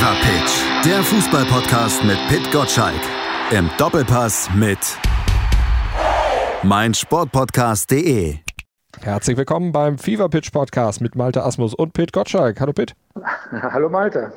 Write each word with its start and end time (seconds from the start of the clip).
Fever 0.00 0.16
Pitch, 0.22 0.86
der 0.86 1.02
Fußballpodcast 1.02 2.04
mit 2.04 2.16
Pit 2.28 2.50
Gottschalk. 2.50 3.02
Im 3.50 3.68
Doppelpass 3.76 4.48
mit 4.54 4.78
meinsportpodcast.de. 6.62 8.36
Herzlich 9.02 9.36
willkommen 9.36 9.72
beim 9.72 9.98
Fever 9.98 10.30
Pitch 10.30 10.52
Podcast 10.52 11.02
mit 11.02 11.16
Malte 11.16 11.44
Asmus 11.44 11.74
und 11.74 11.92
Pit 11.92 12.14
Gottschalk. 12.14 12.58
Hallo 12.62 12.72
Pit. 12.72 12.94
Hallo 13.52 13.90
Malte. 13.90 14.32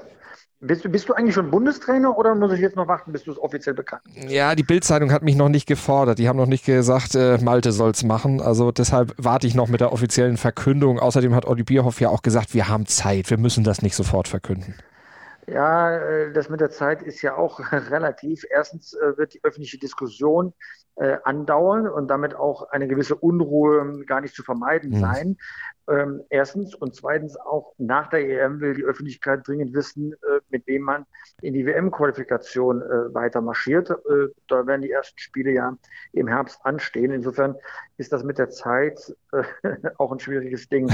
Bist 0.59 0.83
du, 0.83 0.89
bist 0.89 1.07
du 1.07 1.13
eigentlich 1.13 1.33
schon 1.33 1.49
Bundestrainer 1.49 2.17
oder 2.17 2.35
muss 2.35 2.51
ich 2.51 2.59
jetzt 2.59 2.75
noch 2.75 2.89
warten, 2.89 3.13
bis 3.13 3.23
du 3.23 3.31
es 3.31 3.39
offiziell 3.39 3.73
bekannt 3.73 4.01
Ja, 4.27 4.55
die 4.55 4.63
Bildzeitung 4.63 5.13
hat 5.13 5.23
mich 5.23 5.37
noch 5.37 5.47
nicht 5.47 5.65
gefordert. 5.65 6.19
Die 6.19 6.27
haben 6.27 6.35
noch 6.35 6.45
nicht 6.45 6.65
gesagt, 6.65 7.15
äh, 7.15 7.37
Malte 7.37 7.71
soll 7.71 7.91
es 7.91 8.03
machen. 8.03 8.41
Also 8.41 8.73
deshalb 8.73 9.13
warte 9.15 9.47
ich 9.47 9.55
noch 9.55 9.69
mit 9.69 9.79
der 9.79 9.93
offiziellen 9.93 10.35
Verkündung. 10.35 10.99
Außerdem 10.99 11.33
hat 11.33 11.45
Olli 11.45 11.63
Bierhoff 11.63 12.01
ja 12.01 12.09
auch 12.09 12.21
gesagt, 12.21 12.53
wir 12.53 12.67
haben 12.67 12.85
Zeit. 12.85 13.29
Wir 13.29 13.37
müssen 13.37 13.63
das 13.63 13.81
nicht 13.81 13.95
sofort 13.95 14.27
verkünden. 14.27 14.75
Ja, 15.47 15.97
äh, 15.97 16.33
das 16.33 16.49
mit 16.49 16.61
der 16.61 16.69
Zeit 16.69 17.01
ist 17.01 17.21
ja 17.21 17.35
auch 17.35 17.59
relativ. 17.71 18.45
Erstens 18.49 18.93
äh, 18.93 19.17
wird 19.17 19.33
die 19.33 19.43
öffentliche 19.43 19.77
Diskussion 19.77 20.53
äh, 20.95 21.17
andauern 21.23 21.87
und 21.87 22.07
damit 22.07 22.35
auch 22.35 22.69
eine 22.69 22.87
gewisse 22.87 23.15
Unruhe 23.15 24.05
gar 24.05 24.21
nicht 24.21 24.35
zu 24.35 24.43
vermeiden 24.43 24.91
mhm. 24.91 24.99
sein. 24.99 25.37
Ähm, 25.89 26.21
erstens 26.29 26.75
und 26.75 26.95
zweitens 26.95 27.35
auch 27.35 27.73
nach 27.77 28.09
der 28.09 28.21
EM 28.21 28.61
will 28.61 28.73
die 28.75 28.83
Öffentlichkeit 28.83 29.45
dringend 29.45 29.73
wissen, 29.73 30.15
mit 30.49 30.65
wem 30.65 30.83
man 30.83 31.05
in 31.41 31.53
die 31.53 31.65
WM-Qualifikation 31.65 32.79
weiter 33.13 33.41
marschiert. 33.41 33.89
Da 34.47 34.65
werden 34.65 34.81
die 34.81 34.91
ersten 34.91 35.19
Spiele 35.19 35.51
ja 35.51 35.77
im 36.13 36.27
Herbst 36.27 36.59
anstehen. 36.63 37.11
Insofern 37.11 37.55
ist 37.97 38.13
das 38.13 38.23
mit 38.23 38.37
der 38.37 38.49
Zeit 38.49 39.13
auch 39.97 40.13
ein 40.13 40.19
schwieriges 40.19 40.69
Ding. 40.69 40.89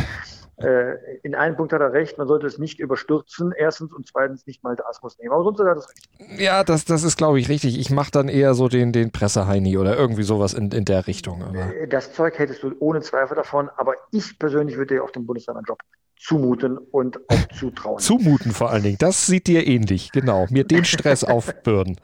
Äh, 0.62 1.20
in 1.24 1.36
einem 1.36 1.56
Punkt 1.56 1.72
hat 1.74 1.82
er 1.82 1.94
recht, 1.94 2.18
man 2.18 2.28
sollte 2.28 2.48
es 2.48 2.58
nicht 2.58 2.80
überstürzen, 2.80 3.54
erstens 3.58 3.94
und 3.94 4.08
zweitens 4.08 4.46
nicht 4.46 4.64
mal 4.64 4.76
der 4.76 4.88
Asmus 4.88 5.18
nehmen. 5.18 5.32
Aber 5.34 5.44
sonst 5.44 5.60
hat 5.60 5.68
er 5.68 5.76
das 5.76 5.90
recht. 5.90 6.40
Ja, 6.40 6.64
das, 6.64 6.86
das 6.86 7.04
ist, 7.04 7.18
glaube 7.18 7.40
ich, 7.40 7.50
richtig. 7.50 7.80
Ich 7.80 7.90
mache 7.90 8.12
dann 8.12 8.28
eher 8.28 8.54
so 8.54 8.68
den, 8.68 8.92
den 8.92 9.12
Presseheini 9.12 9.78
oder 9.78 9.96
irgendwie 9.98 10.24
sowas 10.24 10.54
in, 10.54 10.72
in 10.72 10.86
der 10.86 11.08
Richtung. 11.08 11.44
Aber. 11.44 11.74
Äh, 11.76 11.88
das 11.88 12.14
Zeug 12.14 12.38
hättest 12.40 12.64
du 12.64 12.74
ohne 12.80 13.02
Zweifel 13.02 13.36
davon, 13.36 13.70
aber 13.78 13.94
ich 14.12 14.38
persönlich 14.38 14.78
würde 14.78 14.96
dir 14.96 15.04
auch 15.04 15.12
den 15.12 15.26
Bundestrainerjob 15.26 15.80
zumuten 16.18 16.78
und 16.78 17.18
auch 17.30 17.48
zutrauen. 17.58 18.00
zumuten 18.00 18.52
vor 18.52 18.70
allen 18.70 18.84
Dingen, 18.84 18.98
das 19.00 19.26
sieht 19.26 19.48
dir 19.48 19.66
ähnlich, 19.66 20.12
genau. 20.12 20.48
Mir 20.50 20.66
den 20.66 20.84
Stress 20.84 21.24
aufbürden. 21.24 21.98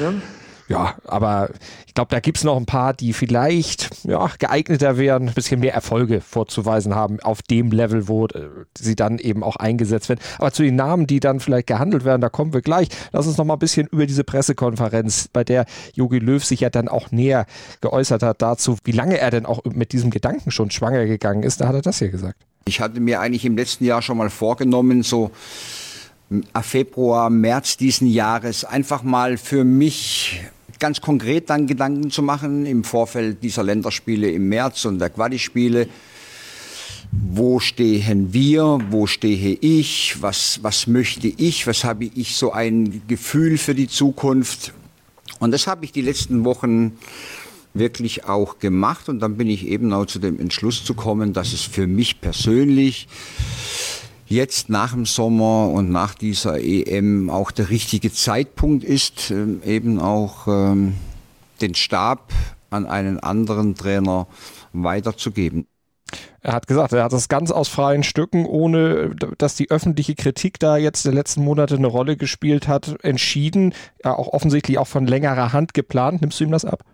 ja. 0.00 0.12
Ja, 0.68 0.96
aber 1.04 1.50
ich 1.86 1.94
glaube, 1.94 2.10
da 2.10 2.18
gibt 2.18 2.38
es 2.38 2.44
noch 2.44 2.56
ein 2.56 2.66
paar, 2.66 2.92
die 2.92 3.12
vielleicht 3.12 4.04
ja, 4.04 4.28
geeigneter 4.38 4.98
wären, 4.98 5.28
ein 5.28 5.34
bisschen 5.34 5.60
mehr 5.60 5.74
Erfolge 5.74 6.20
vorzuweisen 6.20 6.94
haben 6.94 7.20
auf 7.20 7.40
dem 7.42 7.70
Level, 7.70 8.08
wo 8.08 8.26
äh, 8.26 8.48
sie 8.76 8.96
dann 8.96 9.18
eben 9.18 9.44
auch 9.44 9.56
eingesetzt 9.56 10.08
werden. 10.08 10.20
Aber 10.38 10.50
zu 10.50 10.64
den 10.64 10.74
Namen, 10.74 11.06
die 11.06 11.20
dann 11.20 11.38
vielleicht 11.38 11.68
gehandelt 11.68 12.04
werden, 12.04 12.20
da 12.20 12.28
kommen 12.28 12.52
wir 12.52 12.62
gleich. 12.62 12.88
Lass 13.12 13.28
uns 13.28 13.36
noch 13.36 13.44
mal 13.44 13.54
ein 13.54 13.60
bisschen 13.60 13.86
über 13.86 14.06
diese 14.06 14.24
Pressekonferenz, 14.24 15.28
bei 15.32 15.44
der 15.44 15.66
Jogi 15.94 16.18
Löw 16.18 16.44
sich 16.44 16.60
ja 16.60 16.70
dann 16.70 16.88
auch 16.88 17.12
näher 17.12 17.46
geäußert 17.80 18.24
hat 18.24 18.42
dazu, 18.42 18.76
wie 18.82 18.92
lange 18.92 19.18
er 19.18 19.30
denn 19.30 19.46
auch 19.46 19.64
mit 19.64 19.92
diesem 19.92 20.10
Gedanken 20.10 20.50
schon 20.50 20.72
schwanger 20.72 21.06
gegangen 21.06 21.44
ist. 21.44 21.60
Da 21.60 21.68
hat 21.68 21.76
er 21.76 21.82
das 21.82 22.00
hier 22.00 22.08
gesagt. 22.08 22.40
Ich 22.64 22.80
hatte 22.80 22.98
mir 22.98 23.20
eigentlich 23.20 23.44
im 23.44 23.56
letzten 23.56 23.84
Jahr 23.84 24.02
schon 24.02 24.16
mal 24.16 24.30
vorgenommen, 24.30 25.04
so 25.04 25.30
Februar, 26.60 27.30
März 27.30 27.76
diesen 27.76 28.08
Jahres 28.08 28.64
einfach 28.64 29.04
mal 29.04 29.36
für 29.36 29.62
mich 29.62 30.40
ganz 30.78 31.00
konkret 31.00 31.50
dann 31.50 31.66
Gedanken 31.66 32.10
zu 32.10 32.22
machen 32.22 32.66
im 32.66 32.84
Vorfeld 32.84 33.42
dieser 33.42 33.62
Länderspiele 33.62 34.30
im 34.30 34.48
März 34.48 34.84
und 34.84 34.98
der 34.98 35.10
Quali-Spiele. 35.10 35.88
Wo 37.12 37.60
stehen 37.60 38.32
wir? 38.32 38.78
Wo 38.90 39.06
stehe 39.06 39.56
ich? 39.60 40.16
Was, 40.20 40.60
was 40.62 40.86
möchte 40.86 41.28
ich? 41.28 41.66
Was 41.66 41.84
habe 41.84 42.04
ich 42.04 42.36
so 42.36 42.52
ein 42.52 43.02
Gefühl 43.06 43.58
für 43.58 43.74
die 43.74 43.88
Zukunft? 43.88 44.72
Und 45.38 45.52
das 45.52 45.66
habe 45.66 45.84
ich 45.84 45.92
die 45.92 46.02
letzten 46.02 46.44
Wochen 46.44 46.98
wirklich 47.74 48.24
auch 48.24 48.58
gemacht. 48.58 49.08
Und 49.08 49.20
dann 49.20 49.36
bin 49.36 49.48
ich 49.48 49.66
eben 49.66 49.92
auch 49.92 50.06
zu 50.06 50.18
dem 50.18 50.40
Entschluss 50.40 50.84
zu 50.84 50.94
kommen, 50.94 51.32
dass 51.32 51.52
es 51.52 51.62
für 51.62 51.86
mich 51.86 52.20
persönlich 52.20 53.08
jetzt 54.26 54.68
nach 54.68 54.92
dem 54.92 55.06
Sommer 55.06 55.70
und 55.70 55.90
nach 55.90 56.14
dieser 56.14 56.60
EM 56.60 57.30
auch 57.30 57.50
der 57.50 57.70
richtige 57.70 58.12
Zeitpunkt 58.12 58.84
ist, 58.84 59.30
ähm, 59.30 59.62
eben 59.64 60.00
auch 60.00 60.46
ähm, 60.46 60.94
den 61.60 61.74
Stab 61.74 62.32
an 62.70 62.86
einen 62.86 63.20
anderen 63.20 63.74
Trainer 63.74 64.26
weiterzugeben. 64.72 65.66
Er 66.40 66.52
hat 66.52 66.68
gesagt, 66.68 66.92
er 66.92 67.02
hat 67.02 67.12
das 67.12 67.28
ganz 67.28 67.50
aus 67.50 67.68
freien 67.68 68.04
Stücken, 68.04 68.46
ohne 68.46 69.16
dass 69.38 69.56
die 69.56 69.70
öffentliche 69.70 70.14
Kritik 70.14 70.60
da 70.60 70.76
jetzt 70.76 71.04
der 71.04 71.12
letzten 71.12 71.42
Monate 71.42 71.74
eine 71.74 71.88
Rolle 71.88 72.16
gespielt 72.16 72.68
hat, 72.68 72.96
entschieden, 73.02 73.74
ja, 74.04 74.16
auch 74.16 74.28
offensichtlich 74.28 74.78
auch 74.78 74.86
von 74.86 75.06
längerer 75.06 75.52
Hand 75.52 75.74
geplant. 75.74 76.20
Nimmst 76.20 76.38
du 76.38 76.44
ihm 76.44 76.52
das 76.52 76.64
ab? 76.64 76.84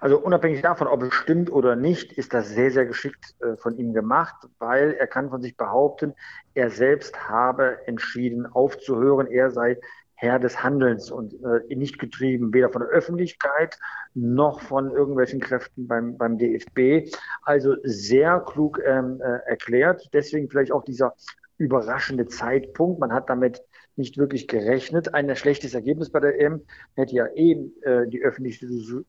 Also 0.00 0.18
unabhängig 0.18 0.62
davon, 0.62 0.86
ob 0.86 1.02
es 1.02 1.14
stimmt 1.14 1.50
oder 1.50 1.76
nicht, 1.76 2.12
ist 2.12 2.34
das 2.34 2.48
sehr, 2.48 2.70
sehr 2.70 2.86
geschickt 2.86 3.34
äh, 3.40 3.56
von 3.56 3.76
ihm 3.78 3.92
gemacht, 3.92 4.36
weil 4.58 4.92
er 4.94 5.06
kann 5.06 5.30
von 5.30 5.42
sich 5.42 5.56
behaupten, 5.56 6.14
er 6.54 6.70
selbst 6.70 7.28
habe 7.28 7.78
entschieden 7.86 8.46
aufzuhören, 8.46 9.26
er 9.26 9.50
sei 9.50 9.78
Herr 10.16 10.38
des 10.38 10.62
Handelns 10.62 11.10
und 11.10 11.34
äh, 11.44 11.74
nicht 11.74 11.98
getrieben 11.98 12.54
weder 12.54 12.70
von 12.70 12.80
der 12.80 12.90
Öffentlichkeit 12.90 13.78
noch 14.14 14.62
von 14.62 14.90
irgendwelchen 14.90 15.40
Kräften 15.40 15.86
beim, 15.86 16.16
beim 16.16 16.38
DFB. 16.38 17.14
Also 17.42 17.76
sehr 17.82 18.40
klug 18.40 18.80
ähm, 18.84 19.20
äh, 19.20 19.38
erklärt. 19.46 20.08
Deswegen 20.14 20.48
vielleicht 20.48 20.72
auch 20.72 20.84
dieser 20.84 21.14
überraschende 21.58 22.26
Zeitpunkt. 22.26 23.00
Man 23.00 23.12
hat 23.12 23.30
damit 23.30 23.62
nicht 23.96 24.18
wirklich 24.18 24.46
gerechnet. 24.46 25.14
Ein 25.14 25.34
schlechtes 25.36 25.74
Ergebnis 25.74 26.10
bei 26.10 26.20
der 26.20 26.38
EM 26.38 26.62
hätte 26.94 27.14
ja 27.14 27.26
eben 27.34 27.72
äh, 27.82 28.06
die 28.06 28.22
öffentliche 28.22 28.66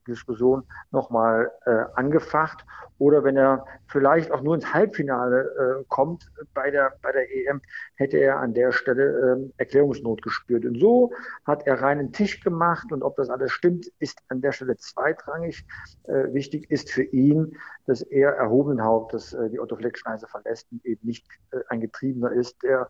Diskussion 0.08 0.64
nochmal 0.92 1.52
äh, 1.66 1.84
angefacht. 1.96 2.66
Oder 3.00 3.24
wenn 3.24 3.38
er 3.38 3.66
vielleicht 3.88 4.32
auch 4.32 4.42
nur 4.42 4.56
ins 4.56 4.74
Halbfinale 4.74 5.82
äh, 5.82 5.84
kommt 5.88 6.32
bei 6.54 6.72
der, 6.72 6.94
bei 7.02 7.12
der 7.12 7.30
EM, 7.32 7.62
hätte 7.96 8.18
er 8.18 8.40
an 8.40 8.54
der 8.54 8.72
Stelle 8.72 9.38
äh, 9.38 9.52
Erklärungsnot 9.58 10.22
gespürt. 10.22 10.66
Und 10.66 10.80
so 10.80 11.12
hat 11.46 11.68
er 11.68 11.82
reinen 11.82 12.12
Tisch 12.12 12.42
gemacht. 12.42 12.92
Und 12.92 13.04
ob 13.04 13.16
das 13.18 13.30
alles 13.30 13.52
stimmt, 13.52 13.92
ist 14.00 14.20
an 14.30 14.42
der 14.42 14.52
Stelle 14.52 14.78
zweitrangig. 14.78 15.66
Äh, 16.04 16.34
wichtig 16.34 16.72
ist 16.72 16.92
für 16.92 17.04
ihn, 17.04 17.58
dass 17.86 18.02
er 18.02 18.32
erhobenen 18.32 18.84
Hauptes 18.84 19.34
äh, 19.34 19.50
die 19.50 19.60
Otto 19.60 19.76
Fleck-Schneise 19.76 20.28
verlässt 20.28 20.68
und 20.72 20.84
eben 20.86 21.06
nicht 21.06 21.28
äh, 21.52 21.60
ein 21.70 21.82
Getriebener 21.82 22.32
ist, 22.38 22.62
der 22.64 22.90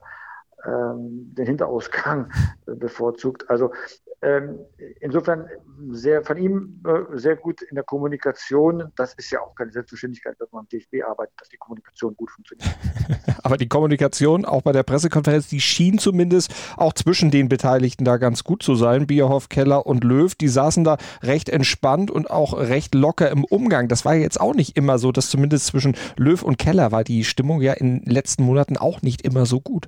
ähm, 0.66 1.34
den 1.36 1.46
Hinterausgang 1.46 2.32
bevorzugt. 2.66 3.50
Also 3.50 3.72
ähm, 4.24 4.60
insofern 5.00 5.48
sehr 5.92 6.24
von 6.24 6.38
ihm 6.38 6.82
äh, 6.88 7.18
sehr 7.18 7.36
gut 7.36 7.62
in 7.62 7.76
der 7.76 7.84
Kommunikation. 7.84 8.92
Das 8.96 9.14
ist 9.14 9.30
ja 9.30 9.42
auch 9.42 9.54
keine 9.54 9.72
Selbstverständlichkeit, 9.72 10.36
wenn 10.40 10.48
man 10.52 10.62
am 10.62 10.68
DFB 10.70 11.08
arbeitet, 11.08 11.36
dass 11.40 11.50
die 11.50 11.58
Kommunikation 11.58 12.16
gut 12.16 12.32
funktioniert. 12.32 12.68
Aber 13.44 13.58
die 13.58 13.68
Kommunikation 13.68 14.44
auch 14.44 14.64
bei 14.64 14.72
der 14.72 14.82
Pressekonferenz, 14.82 15.50
die 15.50 15.62
schien 15.62 16.00
zumindest 16.00 16.52
auch 16.78 16.94
zwischen 16.94 17.30
den 17.30 17.48
Beteiligten 17.48 18.06
da 18.06 18.18
ganz 18.18 18.44
gut 18.44 18.64
zu 18.64 18.74
sein. 18.74 19.06
Bierhoff, 19.06 19.50
Keller 19.50 19.86
und 19.86 20.04
Löw, 20.04 20.34
die 20.34 20.48
saßen 20.48 20.84
da 20.84 20.98
recht 21.22 21.48
entspannt 21.50 22.10
und 22.10 22.32
auch 22.32 22.58
recht 22.58 22.96
locker 22.96 23.30
im 23.30 23.44
Umgang. 23.44 23.88
Das 23.88 24.04
war 24.04 24.16
jetzt 24.16 24.42
auch 24.42 24.56
nicht 24.56 24.76
immer 24.78 24.98
so, 24.98 25.12
dass 25.12 25.30
zumindest 25.30 25.68
zwischen 25.68 25.96
Löw 26.16 26.42
und 26.42 26.58
Keller 26.58 26.92
war 26.92 27.04
die 27.04 27.24
Stimmung 27.24 27.62
ja 27.62 27.74
in 27.74 28.00
den 28.02 28.12
letzten 28.12 28.44
Monaten 28.44 28.78
auch 28.78 29.04
nicht 29.04 29.22
immer 29.22 29.46
so 29.46 29.62
gut. 29.62 29.88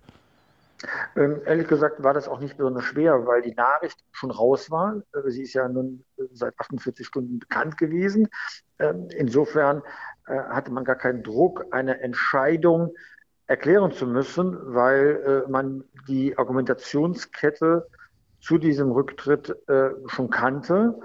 Ähm, 1.15 1.41
ehrlich 1.45 1.67
gesagt 1.67 2.01
war 2.03 2.13
das 2.13 2.27
auch 2.27 2.39
nicht 2.39 2.57
besonders 2.57 2.85
schwer, 2.85 3.25
weil 3.25 3.41
die 3.41 3.53
Nachricht 3.53 3.99
schon 4.11 4.31
raus 4.31 4.71
war. 4.71 5.01
Äh, 5.13 5.29
sie 5.29 5.43
ist 5.43 5.53
ja 5.53 5.67
nun 5.67 6.05
äh, 6.17 6.23
seit 6.31 6.53
48 6.57 7.05
Stunden 7.05 7.39
bekannt 7.39 7.77
gewesen. 7.77 8.27
Ähm, 8.79 9.07
insofern 9.15 9.83
äh, 10.27 10.37
hatte 10.37 10.71
man 10.71 10.85
gar 10.85 10.95
keinen 10.95 11.23
Druck, 11.23 11.65
eine 11.71 11.99
Entscheidung 11.99 12.93
erklären 13.47 13.91
zu 13.91 14.07
müssen, 14.07 14.57
weil 14.73 15.43
äh, 15.47 15.51
man 15.51 15.83
die 16.07 16.37
Argumentationskette 16.37 17.87
zu 18.39 18.57
diesem 18.57 18.91
Rücktritt 18.91 19.55
äh, 19.67 19.89
schon 20.07 20.29
kannte 20.29 20.99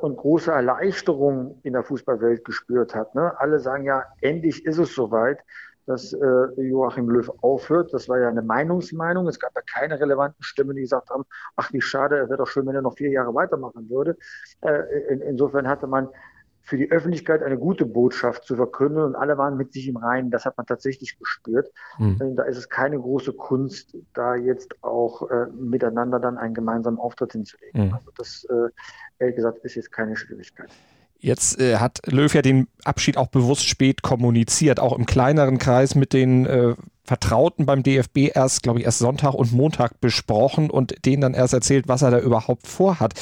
und 0.00 0.16
große 0.16 0.50
Erleichterung 0.50 1.60
in 1.62 1.74
der 1.74 1.82
Fußballwelt 1.82 2.42
gespürt 2.42 2.94
hat. 2.94 3.14
Ne? 3.14 3.38
Alle 3.38 3.60
sagen 3.60 3.84
ja, 3.84 4.02
endlich 4.22 4.64
ist 4.64 4.78
es 4.78 4.94
soweit 4.94 5.40
dass 5.88 6.12
äh, 6.12 6.62
Joachim 6.62 7.08
Löw 7.08 7.30
aufhört. 7.40 7.94
Das 7.94 8.08
war 8.10 8.18
ja 8.18 8.28
eine 8.28 8.42
Meinungsmeinung. 8.42 9.26
Es 9.26 9.40
gab 9.40 9.54
ja 9.54 9.62
keine 9.62 9.98
relevanten 9.98 10.42
Stimmen, 10.42 10.76
die 10.76 10.82
gesagt 10.82 11.08
haben, 11.08 11.24
ach 11.56 11.72
wie 11.72 11.80
schade, 11.80 12.18
es 12.18 12.28
wäre 12.28 12.36
doch 12.36 12.46
schön, 12.46 12.66
wenn 12.66 12.74
er 12.74 12.82
noch 12.82 12.96
vier 12.96 13.10
Jahre 13.10 13.34
weitermachen 13.34 13.88
würde. 13.88 14.16
Äh, 14.60 14.82
in, 15.08 15.22
insofern 15.22 15.66
hatte 15.66 15.86
man 15.86 16.08
für 16.60 16.76
die 16.76 16.90
Öffentlichkeit 16.90 17.42
eine 17.42 17.56
gute 17.56 17.86
Botschaft 17.86 18.44
zu 18.44 18.54
verkünden 18.54 19.02
und 19.02 19.16
alle 19.16 19.38
waren 19.38 19.56
mit 19.56 19.72
sich 19.72 19.88
im 19.88 19.96
Reinen. 19.96 20.30
Das 20.30 20.44
hat 20.44 20.58
man 20.58 20.66
tatsächlich 20.66 21.18
gespürt. 21.18 21.72
Mhm. 21.98 22.36
Da 22.36 22.42
ist 22.42 22.58
es 22.58 22.68
keine 22.68 22.98
große 22.98 23.32
Kunst, 23.32 23.96
da 24.12 24.34
jetzt 24.34 24.76
auch 24.84 25.30
äh, 25.30 25.46
miteinander 25.58 26.20
dann 26.20 26.36
einen 26.36 26.52
gemeinsamen 26.52 26.98
Auftritt 26.98 27.32
hinzulegen. 27.32 27.86
Mhm. 27.86 27.94
Also 27.94 28.10
das, 28.14 28.46
äh, 28.50 28.68
ehrlich 29.18 29.36
gesagt, 29.36 29.64
ist 29.64 29.76
jetzt 29.76 29.90
keine 29.90 30.14
Schwierigkeit. 30.16 30.68
Jetzt 31.20 31.60
äh, 31.60 31.76
hat 31.76 32.00
Löw 32.06 32.32
ja 32.32 32.42
den 32.42 32.68
Abschied 32.84 33.16
auch 33.16 33.26
bewusst 33.26 33.66
spät 33.66 34.02
kommuniziert, 34.02 34.78
auch 34.78 34.96
im 34.96 35.04
kleineren 35.04 35.58
Kreis 35.58 35.94
mit 35.96 36.12
den 36.12 36.46
äh, 36.46 36.74
Vertrauten 37.08 37.64
beim 37.64 37.82
DFB 37.82 38.30
erst, 38.34 38.62
glaube 38.62 38.78
ich, 38.78 38.84
erst 38.84 38.98
Sonntag 38.98 39.32
und 39.32 39.50
Montag 39.50 39.98
besprochen 40.00 40.68
und 40.68 41.06
denen 41.06 41.22
dann 41.22 41.34
erst 41.34 41.54
erzählt, 41.54 41.88
was 41.88 42.02
er 42.02 42.10
da 42.10 42.20
überhaupt 42.20 42.66
vorhat. 42.66 43.14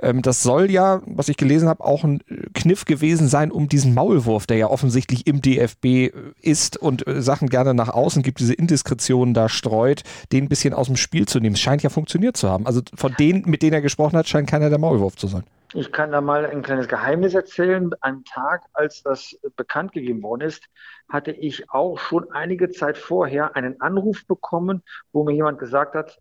Ähm, 0.00 0.20
das 0.22 0.42
soll 0.42 0.70
ja, 0.70 1.00
was 1.06 1.28
ich 1.30 1.38
gelesen 1.38 1.68
habe, 1.68 1.82
auch 1.82 2.04
ein 2.04 2.20
Kniff 2.52 2.84
gewesen 2.84 3.28
sein, 3.28 3.50
um 3.50 3.68
diesen 3.68 3.94
Maulwurf, 3.94 4.46
der 4.46 4.58
ja 4.58 4.66
offensichtlich 4.68 5.26
im 5.26 5.40
DFB 5.40 6.14
ist 6.42 6.76
und 6.76 7.06
äh, 7.06 7.22
Sachen 7.22 7.48
gerne 7.48 7.72
nach 7.72 7.88
außen 7.88 8.22
gibt, 8.22 8.40
diese 8.40 8.54
Indiskretionen 8.54 9.32
da 9.32 9.48
streut, 9.48 10.02
den 10.30 10.44
ein 10.44 10.48
bisschen 10.48 10.74
aus 10.74 10.86
dem 10.86 10.96
Spiel 10.96 11.26
zu 11.26 11.40
nehmen. 11.40 11.54
Es 11.54 11.60
scheint 11.60 11.82
ja 11.82 11.88
funktioniert 11.88 12.36
zu 12.36 12.48
haben. 12.48 12.66
Also 12.66 12.82
von 12.94 13.14
denen, 13.18 13.42
mit 13.46 13.62
denen 13.62 13.72
er 13.72 13.80
gesprochen 13.80 14.18
hat, 14.18 14.28
scheint 14.28 14.48
keiner 14.48 14.68
der 14.68 14.78
Maulwurf 14.78 15.16
zu 15.16 15.26
sein. 15.26 15.42
Ich 15.72 15.92
kann 15.92 16.10
da 16.10 16.20
mal 16.20 16.46
ein 16.46 16.62
kleines 16.62 16.88
Geheimnis 16.88 17.34
erzählen. 17.34 17.90
Am 18.00 18.24
Tag, 18.24 18.64
als 18.72 19.02
das 19.02 19.38
bekannt 19.54 19.92
gegeben 19.92 20.20
worden 20.22 20.40
ist, 20.40 20.64
hatte 21.08 21.30
ich 21.30 21.70
auch 21.70 21.96
schon 21.98 22.30
einige 22.32 22.70
Zeit 22.70 22.98
vorher 22.98 23.54
einen 23.54 23.80
Anruf 23.80 24.26
bekommen, 24.26 24.82
wo 25.12 25.22
mir 25.22 25.32
jemand 25.32 25.60
gesagt 25.60 25.94
hat, 25.94 26.18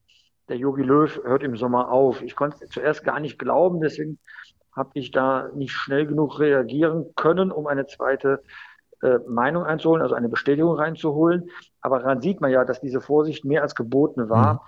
der 0.50 0.57
Yogi 0.57 0.84
Löw 0.84 1.19
hört 1.24 1.42
im 1.42 1.57
Sommer 1.57 1.90
auf. 1.90 2.22
Ich 2.22 2.36
konnte 2.36 2.63
es 2.63 2.69
zuerst 2.69 3.04
gar 3.04 3.19
nicht 3.19 3.40
glauben, 3.40 3.81
deswegen 3.81 4.19
habe 4.75 4.92
ich 4.94 5.10
da 5.10 5.50
nicht 5.56 5.72
schnell 5.74 6.06
genug 6.06 6.40
reagieren 6.40 7.13
können, 7.16 7.52
um 7.52 7.66
eine 7.66 7.88
zweite 7.88 8.44
äh, 9.02 9.18
Meinung 9.28 9.63
einzuholen, 9.63 10.04
also 10.04 10.13
eine 10.13 10.30
Bestätigung 10.30 10.75
reinzuholen. 10.75 11.50
Aber 11.81 12.00
daran 12.00 12.22
sieht 12.22 12.40
man 12.40 12.52
ja, 12.52 12.66
dass 12.66 12.81
diese 12.81 13.02
Vorsicht 13.02 13.45
mehr 13.45 13.63
als 13.63 13.74
geboten 13.74 14.30
war. 14.30 14.54
Mhm 14.56 14.60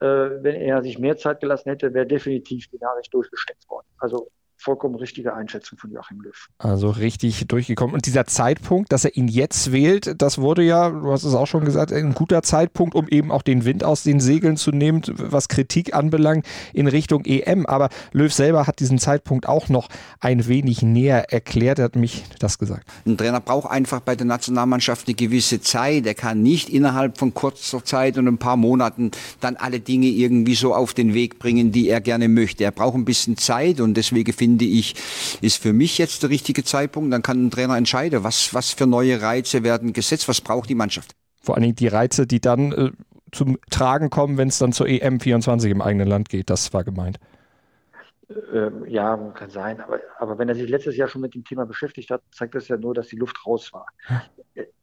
wenn 0.00 0.56
er 0.56 0.82
sich 0.82 0.98
mehr 0.98 1.16
Zeit 1.16 1.40
gelassen 1.40 1.70
hätte, 1.70 1.94
wäre 1.94 2.06
definitiv 2.06 2.68
die 2.68 2.78
Nachricht 2.78 3.12
durchgesteckt 3.14 3.68
worden. 3.68 3.86
Also 3.98 4.30
vollkommen 4.56 4.94
richtige 4.94 5.34
Einschätzung 5.34 5.78
von 5.78 5.90
Joachim 5.90 6.20
Löw. 6.20 6.48
Also 6.58 6.90
richtig 6.90 7.46
durchgekommen. 7.46 7.94
Und 7.94 8.06
dieser 8.06 8.26
Zeitpunkt, 8.26 8.92
dass 8.92 9.04
er 9.04 9.16
ihn 9.16 9.28
jetzt 9.28 9.72
wählt, 9.72 10.20
das 10.20 10.38
wurde 10.38 10.62
ja, 10.62 10.90
du 10.90 11.10
hast 11.10 11.24
es 11.24 11.34
auch 11.34 11.46
schon 11.46 11.64
gesagt, 11.64 11.92
ein 11.92 12.14
guter 12.14 12.42
Zeitpunkt, 12.42 12.94
um 12.94 13.08
eben 13.08 13.30
auch 13.30 13.42
den 13.42 13.64
Wind 13.64 13.84
aus 13.84 14.02
den 14.02 14.20
Segeln 14.20 14.56
zu 14.56 14.70
nehmen, 14.70 15.02
was 15.16 15.48
Kritik 15.48 15.94
anbelangt, 15.94 16.46
in 16.72 16.86
Richtung 16.86 17.24
EM. 17.24 17.66
Aber 17.66 17.88
Löw 18.12 18.32
selber 18.32 18.66
hat 18.66 18.80
diesen 18.80 18.98
Zeitpunkt 18.98 19.48
auch 19.48 19.68
noch 19.68 19.88
ein 20.20 20.46
wenig 20.46 20.82
näher 20.82 21.32
erklärt. 21.32 21.78
Er 21.78 21.86
hat 21.86 21.96
mich 21.96 22.24
das 22.38 22.58
gesagt. 22.58 22.88
Ein 23.06 23.18
Trainer 23.18 23.40
braucht 23.40 23.70
einfach 23.70 24.00
bei 24.00 24.16
der 24.16 24.26
Nationalmannschaft 24.26 25.08
eine 25.08 25.14
gewisse 25.14 25.60
Zeit. 25.60 26.06
Er 26.06 26.14
kann 26.14 26.42
nicht 26.42 26.70
innerhalb 26.70 27.18
von 27.18 27.34
kurzer 27.34 27.84
Zeit 27.84 28.16
und 28.18 28.28
ein 28.28 28.38
paar 28.38 28.56
Monaten 28.56 29.10
dann 29.40 29.56
alle 29.56 29.80
Dinge 29.80 30.06
irgendwie 30.06 30.54
so 30.54 30.74
auf 30.74 30.94
den 30.94 31.12
Weg 31.12 31.38
bringen, 31.38 31.72
die 31.72 31.88
er 31.88 32.00
gerne 32.00 32.28
möchte. 32.28 32.64
Er 32.64 32.70
braucht 32.70 32.94
ein 32.94 33.04
bisschen 33.04 33.36
Zeit 33.36 33.80
und 33.80 33.94
deswegen 33.94 34.32
finde 34.32 34.43
finde 34.44 34.66
ich, 34.66 34.94
ist 35.40 35.62
für 35.62 35.72
mich 35.72 35.96
jetzt 35.96 36.22
der 36.22 36.28
richtige 36.28 36.64
Zeitpunkt. 36.64 37.10
Dann 37.14 37.22
kann 37.22 37.46
ein 37.46 37.50
Trainer 37.50 37.78
entscheiden, 37.78 38.24
was, 38.24 38.52
was 38.52 38.72
für 38.72 38.86
neue 38.86 39.22
Reize 39.22 39.64
werden 39.64 39.94
gesetzt, 39.94 40.28
was 40.28 40.42
braucht 40.42 40.68
die 40.68 40.74
Mannschaft. 40.74 41.12
Vor 41.40 41.54
allen 41.54 41.62
Dingen 41.62 41.76
die 41.76 41.88
Reize, 41.88 42.26
die 42.26 42.40
dann 42.40 42.72
äh, 42.72 42.90
zum 43.32 43.58
Tragen 43.70 44.10
kommen, 44.10 44.36
wenn 44.36 44.48
es 44.48 44.58
dann 44.58 44.72
zur 44.72 44.86
EM 44.86 45.18
24 45.18 45.70
im 45.70 45.80
eigenen 45.80 46.08
Land 46.08 46.28
geht. 46.28 46.50
Das 46.50 46.74
war 46.74 46.84
gemeint. 46.84 47.18
Ähm, 48.52 48.84
ja, 48.86 49.16
kann 49.34 49.48
sein. 49.48 49.80
Aber, 49.80 49.98
aber 50.18 50.38
wenn 50.38 50.50
er 50.50 50.54
sich 50.54 50.68
letztes 50.68 50.96
Jahr 50.96 51.08
schon 51.08 51.22
mit 51.22 51.34
dem 51.34 51.44
Thema 51.44 51.64
beschäftigt 51.64 52.10
hat, 52.10 52.20
zeigt 52.30 52.54
das 52.54 52.68
ja 52.68 52.76
nur, 52.76 52.92
dass 52.92 53.08
die 53.08 53.16
Luft 53.16 53.46
raus 53.46 53.72
war. 53.72 53.86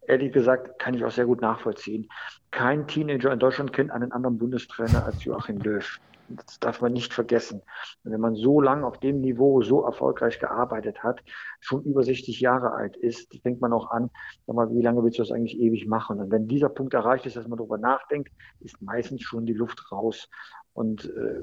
Ehrlich 0.08 0.34
gesagt, 0.34 0.80
kann 0.80 0.96
ich 0.96 1.06
auch 1.06 1.12
sehr 1.12 1.26
gut 1.26 1.42
nachvollziehen. 1.42 2.10
Kein 2.50 2.88
Teenager 2.88 3.32
in 3.32 3.38
Deutschland 3.38 3.74
kennt 3.74 3.92
einen 3.92 4.12
anderen 4.12 4.40
Bundestrainer 4.40 5.06
als 5.06 5.24
Joachim 5.24 5.60
Löw. 5.60 6.00
Das 6.36 6.60
darf 6.60 6.82
man 6.82 6.94
nicht 6.94 7.14
vergessen. 7.14 7.62
wenn 8.04 8.22
man 8.22 8.36
so 8.36 8.62
lange 8.62 8.86
auf 8.86 9.00
dem 9.00 9.22
Niveau 9.22 9.62
so 9.62 9.84
erfolgreich 9.84 10.40
gearbeitet 10.40 11.04
hat, 11.04 11.22
schon 11.60 11.84
über 11.84 12.04
60 12.04 12.40
Jahre 12.40 12.74
alt 12.74 12.98
ist, 12.98 13.36
fängt 13.42 13.62
man 13.62 13.74
auch 13.74 13.92
an, 13.92 14.10
sag 14.48 14.56
mal, 14.56 14.72
wie 14.74 14.82
lange 14.82 15.04
willst 15.04 15.20
du 15.20 15.24
das 15.24 15.32
eigentlich 15.32 15.60
ewig 15.60 15.88
machen? 15.88 16.20
Und 16.20 16.32
wenn 16.32 16.48
dieser 16.48 16.70
Punkt 16.70 16.94
erreicht 16.94 17.26
ist, 17.26 17.36
dass 17.36 17.48
man 17.48 17.58
darüber 17.58 17.78
nachdenkt, 17.78 18.32
ist 18.60 18.82
meistens 18.82 19.24
schon 19.24 19.46
die 19.46 19.54
Luft 19.54 19.92
raus. 19.92 20.30
Und 20.74 21.06
äh, 21.06 21.42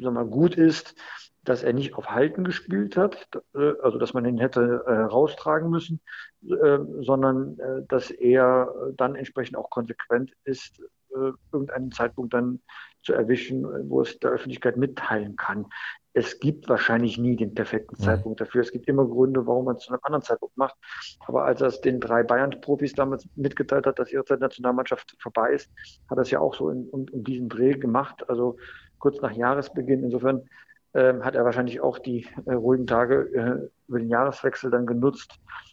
sag 0.00 0.12
mal, 0.12 0.26
gut 0.26 0.56
ist, 0.56 0.94
dass 1.44 1.62
er 1.62 1.72
nicht 1.72 1.94
auf 1.94 2.10
Halten 2.10 2.44
gespielt 2.44 2.96
hat, 2.96 3.28
äh, 3.54 3.72
also 3.82 3.98
dass 3.98 4.12
man 4.12 4.24
ihn 4.24 4.38
hätte 4.38 4.82
äh, 4.86 4.92
raustragen 4.92 5.70
müssen, 5.70 6.00
äh, 6.42 6.78
sondern 7.00 7.58
äh, 7.58 7.82
dass 7.88 8.10
er 8.10 8.92
dann 8.96 9.14
entsprechend 9.14 9.56
auch 9.56 9.70
konsequent 9.70 10.32
ist, 10.44 10.82
äh, 11.14 11.32
irgendeinen 11.52 11.92
Zeitpunkt 11.92 12.34
dann 12.34 12.60
zu 13.02 13.14
erwischen, 13.14 13.64
wo 13.88 14.02
es 14.02 14.18
der 14.18 14.30
Öffentlichkeit 14.30 14.76
mitteilen 14.76 15.36
kann. 15.36 15.66
Es 16.12 16.40
gibt 16.40 16.68
wahrscheinlich 16.68 17.18
nie 17.18 17.36
den 17.36 17.54
perfekten 17.54 17.96
mhm. 17.98 18.04
Zeitpunkt 18.04 18.40
dafür. 18.40 18.62
Es 18.62 18.72
gibt 18.72 18.88
immer 18.88 19.06
Gründe, 19.06 19.46
warum 19.46 19.66
man 19.66 19.76
es 19.76 19.84
zu 19.84 19.92
einem 19.92 20.00
anderen 20.02 20.22
Zeitpunkt 20.22 20.56
macht. 20.56 20.74
Aber 21.26 21.44
als 21.44 21.60
er 21.60 21.68
es 21.68 21.80
den 21.80 22.00
drei 22.00 22.22
Bayern-Profis 22.22 22.92
damals 22.94 23.28
mitgeteilt 23.36 23.86
hat, 23.86 23.98
dass 23.98 24.12
ihre 24.12 24.24
Nationalmannschaft 24.36 25.16
vorbei 25.20 25.52
ist, 25.52 25.70
hat 26.08 26.18
er 26.18 26.22
es 26.22 26.30
ja 26.30 26.40
auch 26.40 26.54
so 26.54 26.68
in, 26.70 26.88
in, 26.90 27.06
in 27.08 27.24
diesem 27.24 27.48
Dreh 27.48 27.74
gemacht, 27.74 28.28
also 28.28 28.56
kurz 28.98 29.20
nach 29.20 29.32
Jahresbeginn. 29.32 30.02
Insofern 30.04 30.42
ähm, 30.94 31.24
hat 31.24 31.36
er 31.36 31.44
wahrscheinlich 31.44 31.80
auch 31.80 31.98
die 31.98 32.26
äh, 32.46 32.52
ruhigen 32.52 32.86
Tage 32.86 33.14
äh, 33.32 33.68
über 33.88 33.98
den 34.00 34.08
Jahreswechsel 34.08 34.70
dann 34.70 34.86
genutzt, 34.86 35.32
äh, 35.32 35.38
äh, 35.38 35.69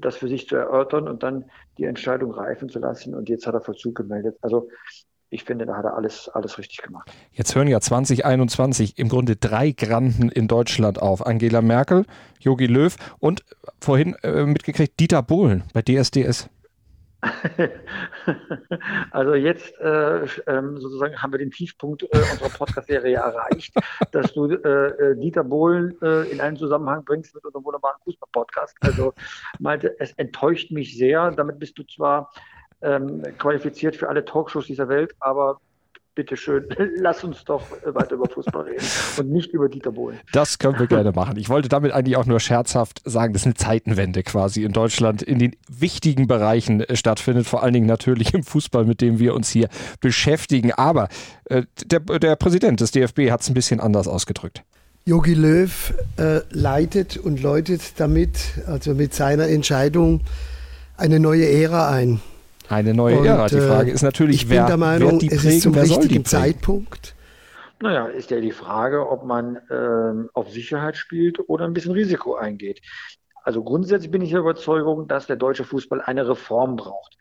das 0.00 0.16
für 0.16 0.28
sich 0.28 0.48
zu 0.48 0.56
erörtern 0.56 1.08
und 1.08 1.22
dann 1.22 1.44
die 1.78 1.84
Entscheidung 1.84 2.32
reifen 2.32 2.68
zu 2.68 2.78
lassen. 2.78 3.14
Und 3.14 3.28
jetzt 3.28 3.46
hat 3.46 3.54
er 3.54 3.60
Vollzug 3.60 3.94
gemeldet. 3.94 4.36
Also 4.42 4.68
ich 5.32 5.44
finde, 5.44 5.64
da 5.64 5.76
hat 5.76 5.86
er 5.86 5.96
alles, 5.96 6.28
alles 6.28 6.58
richtig 6.58 6.82
gemacht. 6.82 7.10
Jetzt 7.32 7.54
hören 7.54 7.66
ja 7.66 7.80
2021 7.80 8.98
im 8.98 9.08
Grunde 9.08 9.36
drei 9.36 9.70
Granden 9.72 10.28
in 10.28 10.46
Deutschland 10.46 11.00
auf. 11.00 11.26
Angela 11.26 11.62
Merkel, 11.62 12.04
Jogi 12.38 12.66
Löw 12.66 12.94
und 13.18 13.42
vorhin 13.80 14.14
äh, 14.22 14.44
mitgekriegt 14.44 15.00
Dieter 15.00 15.22
Bohlen 15.22 15.64
bei 15.72 15.80
DSDS. 15.80 16.50
also 19.12 19.34
jetzt 19.34 19.78
äh, 19.78 20.26
ähm, 20.46 20.78
sozusagen 20.80 21.22
haben 21.22 21.32
wir 21.32 21.38
den 21.38 21.52
Tiefpunkt 21.52 22.02
äh, 22.02 22.08
unserer 22.32 22.48
Podcast-Serie 22.48 23.16
erreicht, 23.16 23.74
dass 24.12 24.32
du 24.32 24.50
äh, 24.50 24.56
äh 24.56 25.16
Dieter 25.16 25.44
Bohlen 25.44 25.96
äh, 26.02 26.28
in 26.30 26.40
einen 26.40 26.56
Zusammenhang 26.56 27.04
bringst 27.04 27.34
mit 27.34 27.44
unserem 27.44 27.64
wunderbaren 27.64 28.00
Fußball-Podcast. 28.04 28.76
Also 28.80 29.14
meinte, 29.60 29.94
es 30.00 30.12
enttäuscht 30.12 30.72
mich 30.72 30.96
sehr. 30.96 31.30
Damit 31.30 31.60
bist 31.60 31.78
du 31.78 31.84
zwar 31.84 32.32
ähm, 32.80 33.22
qualifiziert 33.38 33.94
für 33.94 34.08
alle 34.08 34.24
Talkshows 34.24 34.66
dieser 34.66 34.88
Welt, 34.88 35.14
aber 35.20 35.60
bitteschön, 36.14 36.66
lass 36.96 37.24
uns 37.24 37.44
doch 37.44 37.62
weiter 37.84 38.14
über 38.14 38.28
Fußball 38.28 38.64
reden 38.64 38.84
und 39.18 39.30
nicht 39.30 39.52
über 39.52 39.68
Dieter 39.68 39.92
Bohlen. 39.92 40.18
Das 40.32 40.58
können 40.58 40.78
wir 40.78 40.86
gerne 40.86 41.12
machen. 41.12 41.36
Ich 41.36 41.48
wollte 41.48 41.68
damit 41.68 41.92
eigentlich 41.92 42.16
auch 42.16 42.26
nur 42.26 42.40
scherzhaft 42.40 43.02
sagen, 43.04 43.32
dass 43.32 43.44
eine 43.44 43.54
Zeitenwende 43.54 44.22
quasi 44.22 44.62
in 44.64 44.72
Deutschland 44.72 45.22
in 45.22 45.38
den 45.38 45.56
wichtigen 45.68 46.26
Bereichen 46.26 46.80
äh, 46.80 46.96
stattfindet, 46.96 47.46
vor 47.46 47.62
allen 47.62 47.72
Dingen 47.72 47.86
natürlich 47.86 48.34
im 48.34 48.42
Fußball, 48.42 48.84
mit 48.84 49.00
dem 49.00 49.18
wir 49.18 49.34
uns 49.34 49.50
hier 49.50 49.68
beschäftigen. 50.00 50.72
Aber 50.72 51.08
äh, 51.46 51.62
der, 51.84 52.00
der 52.00 52.36
Präsident 52.36 52.80
des 52.80 52.90
DFB 52.90 53.30
hat 53.30 53.40
es 53.40 53.48
ein 53.48 53.54
bisschen 53.54 53.80
anders 53.80 54.08
ausgedrückt. 54.08 54.62
Jogi 55.04 55.34
Löw 55.34 55.94
äh, 56.16 56.40
leitet 56.50 57.16
und 57.16 57.42
läutet 57.42 57.98
damit, 57.98 58.38
also 58.66 58.94
mit 58.94 59.14
seiner 59.14 59.48
Entscheidung, 59.48 60.20
eine 60.96 61.18
neue 61.18 61.44
Ära 61.50 61.90
ein. 61.90 62.20
Eine 62.72 62.94
neue 62.94 63.18
und, 63.18 63.26
Ära. 63.26 63.48
Die 63.48 63.60
Frage 63.60 63.90
ist 63.90 64.02
natürlich, 64.02 64.44
ich 64.44 64.48
wer, 64.48 64.62
bin 64.62 64.68
der 64.68 64.76
Meinung, 64.78 65.18
die 65.18 65.28
es 65.28 65.44
ist 65.44 65.60
zum 65.60 65.74
richtigen 65.74 66.24
Zeitpunkt. 66.24 67.14
Naja, 67.80 68.06
ist 68.06 68.30
ja 68.30 68.40
die 68.40 68.52
Frage, 68.52 69.10
ob 69.10 69.24
man 69.26 69.58
ähm, 69.70 70.30
auf 70.32 70.50
Sicherheit 70.50 70.96
spielt 70.96 71.38
oder 71.50 71.66
ein 71.66 71.74
bisschen 71.74 71.92
Risiko 71.92 72.34
eingeht. 72.36 72.80
Also 73.44 73.62
grundsätzlich 73.62 74.10
bin 74.10 74.22
ich 74.22 74.30
der 74.30 74.40
Überzeugung, 74.40 75.06
dass 75.06 75.26
der 75.26 75.36
deutsche 75.36 75.64
Fußball 75.64 76.00
eine 76.00 76.26
Reform 76.26 76.76
braucht. 76.76 77.18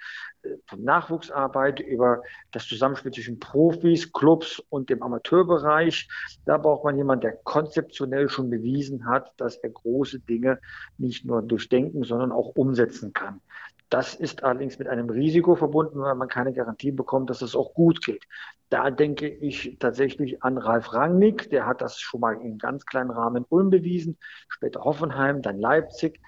Von 0.68 0.84
Nachwuchsarbeit 0.84 1.82
über 1.82 2.22
das 2.52 2.66
Zusammenspiel 2.68 3.12
zwischen 3.12 3.40
Profis, 3.40 4.14
Clubs 4.14 4.64
und 4.70 4.90
dem 4.90 5.04
Amateurbereich. 5.04 6.08
Da 6.46 6.58
braucht 6.60 6.86
man 6.86 6.96
jemanden, 6.96 7.24
der 7.24 7.38
konzeptionell 7.44 8.30
schon 8.30 8.50
bewiesen 8.50 9.06
hat, 9.06 9.34
dass 9.36 9.58
er 9.58 9.70
große 9.72 10.20
Dinge 10.20 10.60
nicht 10.98 11.26
nur 11.26 11.42
durchdenken, 11.42 12.04
sondern 12.04 12.32
auch 12.32 12.56
umsetzen 12.56 13.12
kann. 13.12 13.42
Das 13.92 14.16
ist 14.16 14.42
allerdings 14.46 14.80
mit 14.80 14.88
einem 14.88 15.10
Risiko 15.10 15.56
verbunden, 15.58 16.00
weil 16.00 16.16
man 16.16 16.30
keine 16.30 16.54
Garantie 16.54 16.92
bekommt, 16.92 17.30
dass 17.30 17.42
es 17.42 17.58
auch 17.58 17.74
gut 17.74 18.02
geht. 18.06 18.24
Da 18.70 18.90
denke 18.90 19.28
ich 19.28 19.78
tatsächlich 19.80 20.42
an 20.44 20.58
Ralf 20.58 20.94
Rangnick, 20.94 21.50
der 21.50 21.66
hat 21.66 21.82
das 21.82 22.00
schon 22.00 22.22
mal 22.22 22.40
in 22.40 22.58
ganz 22.58 22.86
kleinen 22.86 23.12
Rahmen 23.12 23.44
unbewiesen, 23.50 24.18
später 24.48 24.86
Hoffenheim, 24.86 25.42
dann 25.42 25.60
Leipzig. 25.60 26.22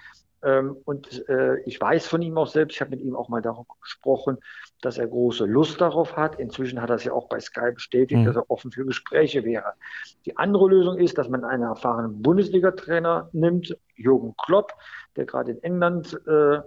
Ähm, 0.44 0.76
und 0.84 1.28
äh, 1.30 1.62
ich 1.62 1.80
weiß 1.80 2.06
von 2.06 2.22
ihm 2.22 2.38
auch 2.38 2.48
selbst, 2.48 2.76
ich 2.76 2.82
habe 2.82 2.92
mit 2.92 3.00
ihm 3.00 3.16
auch 3.16 3.30
mal 3.30 3.42
darüber 3.42 3.76
gesprochen, 3.82 4.40
dass 4.82 4.98
er 4.98 5.08
große 5.08 5.46
Lust 5.46 5.80
darauf 5.80 6.18
hat. 6.18 6.42
Inzwischen 6.42 6.82
hat 6.82 6.90
er 6.90 6.98
es 6.98 7.06
ja 7.06 7.14
auch 7.14 7.30
bei 7.30 7.40
Sky 7.40 7.72
bestätigt, 7.74 8.20
mhm. 8.20 8.26
dass 8.26 8.36
er 8.36 8.52
offen 8.52 8.74
für 8.74 8.86
Gespräche 8.86 9.46
wäre. 9.46 9.72
Die 10.26 10.36
andere 10.36 10.68
Lösung 10.68 10.98
ist, 10.98 11.18
dass 11.18 11.30
man 11.30 11.46
einen 11.46 11.64
erfahrenen 11.64 12.22
Bundesliga-Trainer 12.22 13.30
nimmt, 13.32 13.78
Jürgen 13.96 14.36
Klopp, 14.36 14.74
der 15.16 15.26
gerade 15.26 15.54
in 15.54 15.64
England 15.64 16.20
äh, 16.28 16.60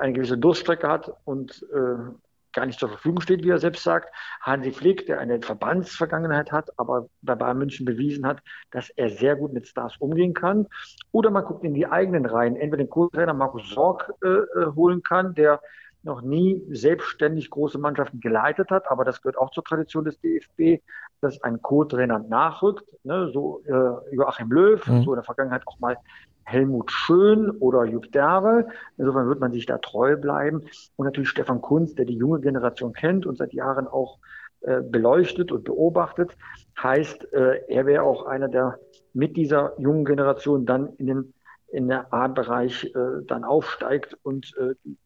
eine 0.00 0.12
gewisse 0.12 0.38
Durststrecke 0.38 0.88
hat 0.88 1.12
und 1.24 1.66
äh, 1.72 2.12
gar 2.52 2.66
nicht 2.66 2.78
zur 2.78 2.88
Verfügung 2.88 3.20
steht, 3.20 3.42
wie 3.44 3.50
er 3.50 3.58
selbst 3.58 3.82
sagt. 3.82 4.12
Hansi 4.40 4.72
Flick, 4.72 5.06
der 5.06 5.20
eine 5.20 5.40
Verbandsvergangenheit 5.40 6.52
hat, 6.52 6.70
aber 6.78 7.08
bei 7.22 7.34
Bayern 7.34 7.58
München 7.58 7.86
bewiesen 7.86 8.26
hat, 8.26 8.42
dass 8.70 8.90
er 8.90 9.10
sehr 9.10 9.36
gut 9.36 9.52
mit 9.52 9.66
Stars 9.66 9.96
umgehen 9.98 10.34
kann. 10.34 10.66
Oder 11.10 11.30
man 11.30 11.44
guckt 11.44 11.64
in 11.64 11.74
die 11.74 11.86
eigenen 11.86 12.26
Reihen, 12.26 12.56
entweder 12.56 12.84
den 12.84 12.90
Co-Trainer 12.90 13.34
Markus 13.34 13.70
Sorg 13.70 14.12
äh, 14.22 14.28
äh, 14.28 14.66
holen 14.74 15.02
kann, 15.02 15.34
der 15.34 15.60
noch 16.04 16.20
nie 16.20 16.60
selbstständig 16.70 17.48
große 17.50 17.78
Mannschaften 17.78 18.20
geleitet 18.20 18.70
hat, 18.70 18.90
aber 18.90 19.04
das 19.04 19.22
gehört 19.22 19.38
auch 19.38 19.50
zur 19.52 19.62
Tradition 19.62 20.04
des 20.04 20.18
DFB, 20.20 20.82
dass 21.20 21.40
ein 21.42 21.62
Co-Trainer 21.62 22.18
nachrückt, 22.18 22.84
ne, 23.04 23.30
so 23.32 23.62
äh, 23.66 24.14
Joachim 24.14 24.50
Löw, 24.50 24.84
mhm. 24.84 25.04
so 25.04 25.12
in 25.12 25.18
der 25.18 25.22
Vergangenheit 25.22 25.62
auch 25.66 25.78
mal 25.78 25.96
Helmut 26.44 26.90
Schön 26.90 27.50
oder 27.50 27.84
Jupp 27.84 28.10
Derwe. 28.12 28.68
Insofern 28.96 29.28
wird 29.28 29.40
man 29.40 29.52
sich 29.52 29.66
da 29.66 29.78
treu 29.78 30.16
bleiben. 30.16 30.62
Und 30.96 31.06
natürlich 31.06 31.30
Stefan 31.30 31.60
Kunz, 31.60 31.94
der 31.94 32.04
die 32.04 32.16
junge 32.16 32.40
Generation 32.40 32.92
kennt 32.92 33.26
und 33.26 33.38
seit 33.38 33.52
Jahren 33.52 33.86
auch 33.86 34.18
äh, 34.60 34.80
beleuchtet 34.80 35.52
und 35.52 35.64
beobachtet. 35.64 36.36
Heißt, 36.82 37.32
äh, 37.32 37.62
er 37.68 37.86
wäre 37.86 38.02
auch 38.04 38.26
einer, 38.26 38.48
der 38.48 38.78
mit 39.12 39.36
dieser 39.36 39.72
jungen 39.78 40.04
Generation 40.04 40.66
dann 40.66 40.94
in 40.98 41.06
den 41.06 41.34
in 41.68 41.88
der 41.88 42.12
A-Bereich 42.12 42.84
äh, 42.94 43.24
dann 43.26 43.44
aufsteigt 43.44 44.18
und 44.22 44.54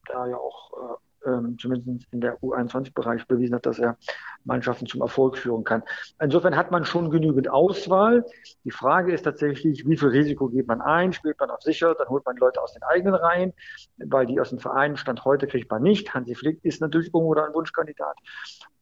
da 0.08 0.26
ja 0.26 0.36
auch 0.36 0.98
ähm, 1.26 1.56
zumindest 1.58 2.06
in 2.12 2.20
der 2.20 2.38
U21-Bereich 2.40 3.26
bewiesen 3.26 3.54
hat, 3.54 3.66
dass 3.66 3.78
er 3.78 3.96
Mannschaften 4.44 4.86
zum 4.86 5.00
Erfolg 5.00 5.36
führen 5.36 5.64
kann. 5.64 5.82
Insofern 6.20 6.56
hat 6.56 6.70
man 6.70 6.84
schon 6.84 7.10
genügend 7.10 7.50
Auswahl. 7.50 8.24
Die 8.64 8.70
Frage 8.70 9.12
ist 9.12 9.22
tatsächlich, 9.22 9.86
wie 9.86 9.96
viel 9.96 10.08
Risiko 10.08 10.48
geht 10.48 10.66
man 10.66 10.80
ein? 10.80 11.12
Spielt 11.12 11.38
man 11.40 11.50
auf 11.50 11.62
sicher? 11.62 11.94
Dann 11.94 12.08
holt 12.08 12.24
man 12.24 12.36
Leute 12.36 12.62
aus 12.62 12.72
den 12.72 12.82
eigenen 12.84 13.14
Reihen, 13.14 13.52
weil 13.98 14.26
die 14.26 14.40
aus 14.40 14.50
dem 14.50 14.58
Verein 14.58 14.96
Stand 14.96 15.24
heute 15.24 15.46
kriegt 15.46 15.70
man 15.70 15.82
nicht. 15.82 16.14
Hansi 16.14 16.34
Flick 16.34 16.64
ist 16.64 16.80
natürlich 16.80 17.08
irgendwo 17.08 17.34
ein 17.34 17.54
Wunschkandidat. 17.54 18.16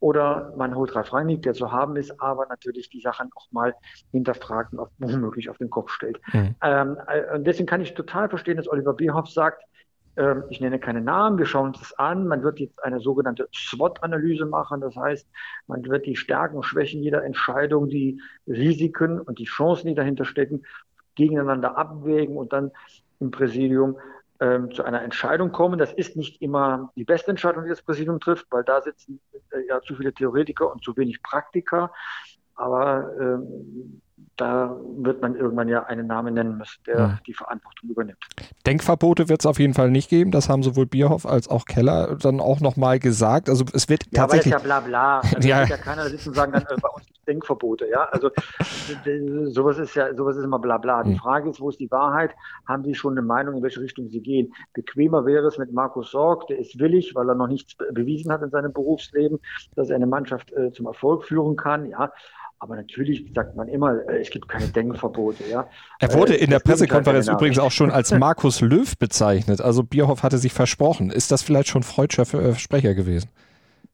Oder 0.01 0.53
man 0.57 0.75
holt 0.75 0.95
Ralf 0.95 1.13
Rangnick, 1.15 1.43
der 1.43 1.55
zu 1.55 1.73
haben 1.73 1.97
ist, 1.97 2.21
aber 2.21 2.47
natürlich 2.47 2.91
die 2.91 3.01
Sachen 3.01 3.31
auch 3.35 3.51
mal 3.53 3.75
hinterfragt 4.13 4.75
und 4.75 4.89
womöglich 4.99 5.49
auf 5.49 5.57
den 5.57 5.71
Kopf 5.71 5.91
stellt. 5.91 6.21
Mhm. 6.33 6.55
Ähm, 6.63 6.99
äh, 7.07 7.35
und 7.35 7.47
deswegen 7.47 7.67
kann 7.67 7.81
ich 7.81 7.95
total 7.95 8.29
verstehen, 8.29 8.59
dass 8.59 8.69
Oliver 8.69 8.93
Bierhoff 8.93 9.31
sagt, 9.31 9.63
ich 10.49 10.61
nenne 10.61 10.79
keine 10.79 11.01
Namen, 11.01 11.39
wir 11.39 11.47
schauen 11.47 11.69
uns 11.69 11.81
das 11.81 11.99
an. 11.99 12.27
Man 12.29 12.43
wird 12.43 12.61
jetzt 12.61 12.83
eine 12.85 13.01
sogenannte 13.01 13.49
SWOT-Analyse 13.53 14.47
machen. 14.47 14.81
Das 14.81 14.95
heißt, 14.95 15.29
man 15.67 15.85
wird 15.85 16.07
die 16.07 16.17
Stärken 16.17 16.57
und 16.57 16.63
Schwächen 16.63 17.03
jeder 17.03 17.25
Entscheidung, 17.25 17.89
die 17.89 18.21
Risiken 18.47 19.21
und 19.21 19.39
die 19.39 19.45
Chancen, 19.45 19.89
die 19.89 19.95
dahinter 19.95 20.25
stecken, 20.25 20.65
gegeneinander 21.17 21.77
abwägen 21.77 22.37
und 22.37 22.53
dann 22.53 22.71
im 23.19 23.31
Präsidium 23.31 23.99
ähm, 24.41 24.71
zu 24.73 24.85
einer 24.85 25.03
Entscheidung 25.03 25.53
kommen. 25.53 25.79
Das 25.79 25.93
ist 25.93 26.17
nicht 26.17 26.43
immer 26.43 26.93
die 26.97 27.05
beste 27.05 27.31
Entscheidung, 27.31 27.65
die 27.65 27.71
das 27.71 27.83
Präsidium 27.83 28.21
trifft, 28.21 28.47
weil 28.51 28.65
da 28.65 28.83
sitzen 28.83 29.21
äh, 29.51 29.67
ja 29.69 29.81
zu 29.81 29.95
viele 29.97 30.13
Theoretiker 30.13 30.71
und 30.71 30.85
zu 30.85 30.97
wenig 30.97 31.23
Praktiker. 31.23 31.93
Aber 32.55 33.11
ähm, 33.19 34.01
da 34.37 34.77
wird 34.97 35.23
man 35.23 35.37
irgendwann 35.37 35.69
ja 35.69 35.85
einen 35.85 36.07
Namen 36.07 36.35
nennen 36.35 36.59
müssen, 36.59 36.83
der 36.87 36.99
ja. 36.99 37.19
die 37.27 37.35
Verantwortung 37.35 37.91
übernimmt. 37.91 38.19
Denkverbote 38.67 39.29
wird 39.29 39.41
es 39.41 39.47
auf 39.47 39.59
jeden 39.59 39.75
Fall 39.75 39.91
nicht 39.91 40.09
geben. 40.09 40.31
Das 40.31 40.49
haben 40.49 40.63
sowohl 40.63 40.87
Bierhoff 40.87 41.27
als 41.27 41.49
auch 41.49 41.67
Keller 41.67 42.17
dann 42.17 42.41
auch 42.41 42.61
nochmal 42.61 42.99
gesagt. 42.99 43.49
Also 43.49 43.65
es 43.73 43.89
wird 43.89 44.05
ja, 44.11 44.23
tatsächlich. 44.23 44.55
Aber 44.55 44.65
das 44.65 44.73
ist 44.73 44.81
ja 44.81 44.81
bla 44.81 45.21
bla. 45.21 45.41
Da 45.41 45.41
ja. 45.47 45.59
wird 45.61 45.69
ja 45.71 45.77
keiner 45.77 46.09
sitzen 46.09 46.31
und 46.31 46.35
sagen, 46.35 46.53
dann 46.53 46.63
äh, 46.63 46.81
bei 46.81 46.89
uns 46.89 47.07
gibt 47.07 47.29
Denkverbote. 47.29 47.89
Ja, 47.89 48.05
also 48.11 48.31
sowas 49.47 49.79
ist 49.79 49.95
ja 49.95 50.15
sowas 50.15 50.37
ist 50.37 50.45
immer 50.45 50.59
bla 50.59 50.79
bla. 50.79 51.03
Die 51.03 51.13
hm. 51.13 51.19
Frage 51.19 51.51
ist, 51.51 51.61
wo 51.61 51.69
ist 51.69 51.81
die 51.81 51.91
Wahrheit? 51.91 52.35
Haben 52.67 52.85
Sie 52.85 52.95
schon 52.95 53.15
eine 53.15 53.23
Meinung, 53.23 53.57
in 53.57 53.63
welche 53.63 53.81
Richtung 53.81 54.09
Sie 54.09 54.21
gehen? 54.21 54.53
Bequemer 54.73 55.25
wäre 55.27 55.47
es 55.47 55.59
mit 55.59 55.73
Markus 55.73 56.11
Sorg, 56.11 56.47
der 56.49 56.59
ist 56.59 56.79
willig, 56.79 57.15
weil 57.15 57.29
er 57.29 57.35
noch 57.35 57.49
nichts 57.49 57.77
bewiesen 57.93 58.33
hat 58.33 58.43
in 58.43 58.51
seinem 58.51 58.73
Berufsleben, 58.73 59.39
dass 59.77 59.91
er 59.91 59.97
eine 59.97 60.07
Mannschaft 60.07 60.53
äh, 60.53 60.73
zum 60.73 60.87
Erfolg 60.87 61.25
führen 61.25 61.57
kann. 61.57 61.87
Ja, 61.87 62.13
aber 62.59 62.77
natürlich 62.77 63.31
sagt 63.35 63.57
man 63.57 63.69
immer, 63.69 64.09
äh, 64.09 64.21
es 64.21 64.31
gibt 64.31 64.49
keine 64.49 64.69
Denkverbote. 64.69 65.45
Ja? 65.51 65.69
Er 66.01 66.13
wurde 66.15 66.35
in 66.35 66.51
der 66.51 66.61
Pressekonferenz 66.61 67.29
übrigens 67.29 67.59
auch 67.59 67.71
schon 67.71 67.91
als 67.91 68.11
Markus 68.19 68.61
Löw 68.61 68.97
bezeichnet. 68.97 69.61
Also 69.61 69.83
Bierhoff 69.83 70.23
hatte 70.23 70.39
sich 70.39 70.53
versprochen. 70.53 71.11
Ist 71.11 71.31
das 71.31 71.43
vielleicht 71.43 71.69
schon 71.69 71.83
freudscher 71.83 72.25
Sprecher 72.57 72.95
gewesen? 72.95 73.29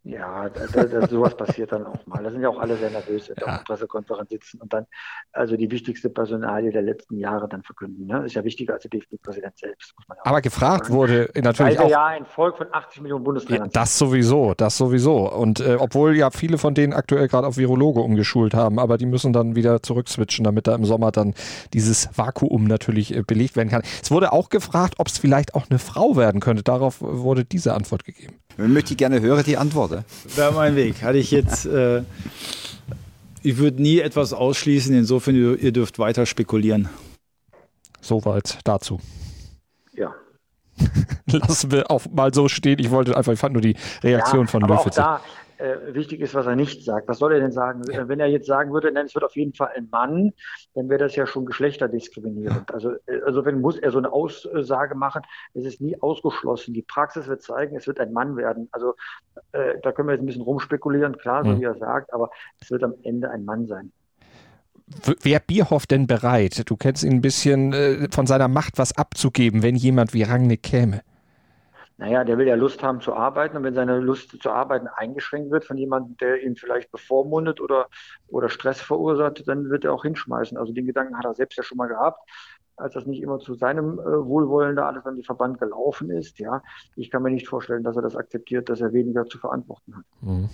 Ja, 0.02 0.48
da, 0.48 0.84
da, 0.84 1.06
sowas 1.06 1.36
passiert 1.36 1.72
dann 1.72 1.84
auch 1.84 2.06
mal. 2.06 2.22
Da 2.22 2.30
sind 2.30 2.40
ja 2.40 2.48
auch 2.48 2.58
alle 2.58 2.74
sehr 2.76 2.88
nervös, 2.88 3.28
wenn 3.28 3.36
ja. 3.38 3.46
auf 3.46 3.58
der 3.58 3.64
Pressekonferenz 3.64 4.30
sitzen 4.30 4.58
und 4.62 4.72
dann 4.72 4.86
also 5.32 5.58
die 5.58 5.70
wichtigste 5.70 6.08
Personalie 6.08 6.72
der 6.72 6.80
letzten 6.80 7.18
Jahre 7.18 7.46
dann 7.48 7.62
verkünden. 7.62 8.06
Ne? 8.06 8.24
Ist 8.24 8.34
ja 8.34 8.42
wichtiger 8.42 8.74
als 8.74 8.82
der 8.84 8.90
DFB-Präsident 8.92 9.58
selbst, 9.58 9.92
muss 9.98 10.08
man 10.08 10.16
ja 10.16 10.22
Aber 10.24 10.40
gefragt 10.40 10.86
sagen. 10.86 10.96
wurde 10.96 11.30
natürlich 11.34 11.78
Weil 11.78 11.84
auch. 11.84 11.90
ja 11.90 12.06
ein 12.06 12.24
Volk 12.24 12.56
von 12.56 12.68
80 12.72 13.02
Millionen 13.02 13.24
Bundesländern. 13.24 13.68
Ja, 13.68 13.72
das 13.72 13.98
sowieso, 13.98 14.54
das 14.54 14.78
sowieso. 14.78 15.30
Und 15.30 15.60
äh, 15.60 15.76
obwohl 15.78 16.16
ja 16.16 16.30
viele 16.30 16.56
von 16.56 16.72
denen 16.72 16.94
aktuell 16.94 17.28
gerade 17.28 17.46
auf 17.46 17.58
Virologe 17.58 18.00
umgeschult 18.00 18.54
haben, 18.54 18.78
aber 18.78 18.96
die 18.96 19.06
müssen 19.06 19.34
dann 19.34 19.54
wieder 19.54 19.82
zurückswitchen, 19.82 20.44
damit 20.44 20.66
da 20.66 20.74
im 20.74 20.86
Sommer 20.86 21.12
dann 21.12 21.34
dieses 21.74 22.08
Vakuum 22.16 22.64
natürlich 22.64 23.14
äh, 23.14 23.22
belegt 23.22 23.54
werden 23.56 23.68
kann. 23.68 23.82
Es 24.02 24.10
wurde 24.10 24.32
auch 24.32 24.48
gefragt, 24.48 24.94
ob 24.96 25.08
es 25.08 25.18
vielleicht 25.18 25.54
auch 25.54 25.68
eine 25.68 25.78
Frau 25.78 26.16
werden 26.16 26.40
könnte. 26.40 26.62
Darauf 26.62 27.02
wurde 27.02 27.44
diese 27.44 27.74
Antwort 27.74 28.04
gegeben. 28.04 28.36
Möchte 28.56 28.92
ich 28.92 28.98
gerne 28.98 29.20
hören, 29.20 29.44
die 29.46 29.56
Antwort. 29.56 29.89
Wäre 30.34 30.52
mein 30.52 30.76
Weg. 30.76 31.02
Hatte 31.02 31.18
ich 31.18 31.30
jetzt. 31.30 31.66
Äh, 31.66 32.02
ich 33.42 33.56
würde 33.56 33.80
nie 33.80 34.00
etwas 34.00 34.32
ausschließen, 34.32 34.94
insofern 34.94 35.34
ihr, 35.34 35.58
ihr 35.58 35.72
dürft 35.72 35.98
weiter 35.98 36.26
spekulieren. 36.26 36.88
Soweit 38.00 38.58
dazu. 38.64 39.00
Ja. 39.94 40.14
Lassen 41.26 41.70
wir 41.70 41.90
auch 41.90 42.02
mal 42.12 42.34
so 42.34 42.48
stehen. 42.48 42.78
Ich 42.78 42.90
wollte 42.90 43.16
einfach, 43.16 43.32
ich 43.32 43.38
fand 43.38 43.54
nur 43.54 43.62
die 43.62 43.76
Reaktion 44.02 44.46
ja, 44.46 44.50
von 44.50 44.62
Löw. 44.62 44.78
Auch 44.78 44.90
da, 44.90 45.20
äh, 45.60 45.94
wichtig 45.94 46.20
ist, 46.20 46.34
was 46.34 46.46
er 46.46 46.56
nicht 46.56 46.84
sagt. 46.84 47.08
Was 47.08 47.18
soll 47.18 47.32
er 47.32 47.40
denn 47.40 47.52
sagen? 47.52 47.82
Ja. 47.90 48.08
Wenn 48.08 48.20
er 48.20 48.26
jetzt 48.26 48.46
sagen 48.46 48.72
würde, 48.72 48.90
nein, 48.90 49.06
es 49.06 49.14
wird 49.14 49.24
auf 49.24 49.36
jeden 49.36 49.54
Fall 49.54 49.70
ein 49.76 49.88
Mann, 49.90 50.32
dann 50.74 50.88
wäre 50.88 50.98
das 50.98 51.16
ja 51.16 51.26
schon 51.26 51.46
geschlechterdiskriminierend. 51.46 52.72
Also, 52.72 52.92
äh, 53.06 53.20
also 53.24 53.44
wenn 53.44 53.60
muss 53.60 53.78
er 53.78 53.90
so 53.90 53.98
eine 53.98 54.12
Aussage 54.12 54.94
machen, 54.94 55.22
es 55.54 55.64
ist 55.64 55.80
nie 55.80 56.00
ausgeschlossen. 56.00 56.74
Die 56.74 56.82
Praxis 56.82 57.28
wird 57.28 57.42
zeigen, 57.42 57.76
es 57.76 57.86
wird 57.86 58.00
ein 58.00 58.12
Mann 58.12 58.36
werden. 58.36 58.68
Also 58.72 58.94
äh, 59.52 59.74
da 59.82 59.92
können 59.92 60.08
wir 60.08 60.14
jetzt 60.14 60.22
ein 60.22 60.26
bisschen 60.26 60.42
rumspekulieren, 60.42 61.18
klar, 61.18 61.44
so 61.44 61.50
mhm. 61.50 61.60
wie 61.60 61.64
er 61.64 61.76
sagt, 61.76 62.12
aber 62.12 62.30
es 62.60 62.70
wird 62.70 62.82
am 62.82 62.94
Ende 63.02 63.30
ein 63.30 63.44
Mann 63.44 63.66
sein. 63.66 63.92
Wäre 65.22 65.40
Bierhoff 65.46 65.86
denn 65.86 66.08
bereit? 66.08 66.68
Du 66.68 66.76
kennst 66.76 67.04
ihn 67.04 67.12
ein 67.12 67.20
bisschen 67.20 67.72
äh, 67.72 68.08
von 68.10 68.26
seiner 68.26 68.48
Macht 68.48 68.76
was 68.76 68.96
abzugeben, 68.96 69.62
wenn 69.62 69.76
jemand 69.76 70.14
wie 70.14 70.24
Rangnick 70.24 70.64
käme 70.64 71.02
naja, 72.00 72.24
der 72.24 72.38
will 72.38 72.48
ja 72.48 72.54
Lust 72.54 72.82
haben 72.82 73.02
zu 73.02 73.12
arbeiten 73.12 73.58
und 73.58 73.62
wenn 73.62 73.74
seine 73.74 74.00
Lust 74.00 74.40
zu 74.40 74.50
arbeiten 74.50 74.88
eingeschränkt 74.88 75.50
wird 75.50 75.66
von 75.66 75.76
jemandem, 75.76 76.16
der 76.16 76.42
ihn 76.42 76.56
vielleicht 76.56 76.90
bevormundet 76.90 77.60
oder, 77.60 77.88
oder 78.28 78.48
Stress 78.48 78.80
verursacht, 78.80 79.46
dann 79.46 79.68
wird 79.68 79.84
er 79.84 79.92
auch 79.92 80.04
hinschmeißen. 80.04 80.56
Also 80.56 80.72
den 80.72 80.86
Gedanken 80.86 81.18
hat 81.18 81.26
er 81.26 81.34
selbst 81.34 81.58
ja 81.58 81.62
schon 81.62 81.76
mal 81.76 81.88
gehabt, 81.88 82.26
als 82.78 82.94
das 82.94 83.04
nicht 83.04 83.22
immer 83.22 83.38
zu 83.38 83.52
seinem 83.52 83.98
äh, 83.98 84.02
Wohlwollen 84.02 84.76
da 84.76 84.88
alles 84.88 85.04
an 85.04 85.16
die 85.16 85.24
Verband 85.24 85.60
gelaufen 85.60 86.10
ist. 86.10 86.38
Ja, 86.38 86.62
ich 86.96 87.10
kann 87.10 87.22
mir 87.22 87.30
nicht 87.30 87.48
vorstellen, 87.48 87.84
dass 87.84 87.96
er 87.96 88.02
das 88.02 88.16
akzeptiert, 88.16 88.70
dass 88.70 88.80
er 88.80 88.94
weniger 88.94 89.26
zu 89.26 89.36
verantworten 89.36 89.96
hat. 89.98 90.04
Mhm. 90.22 90.48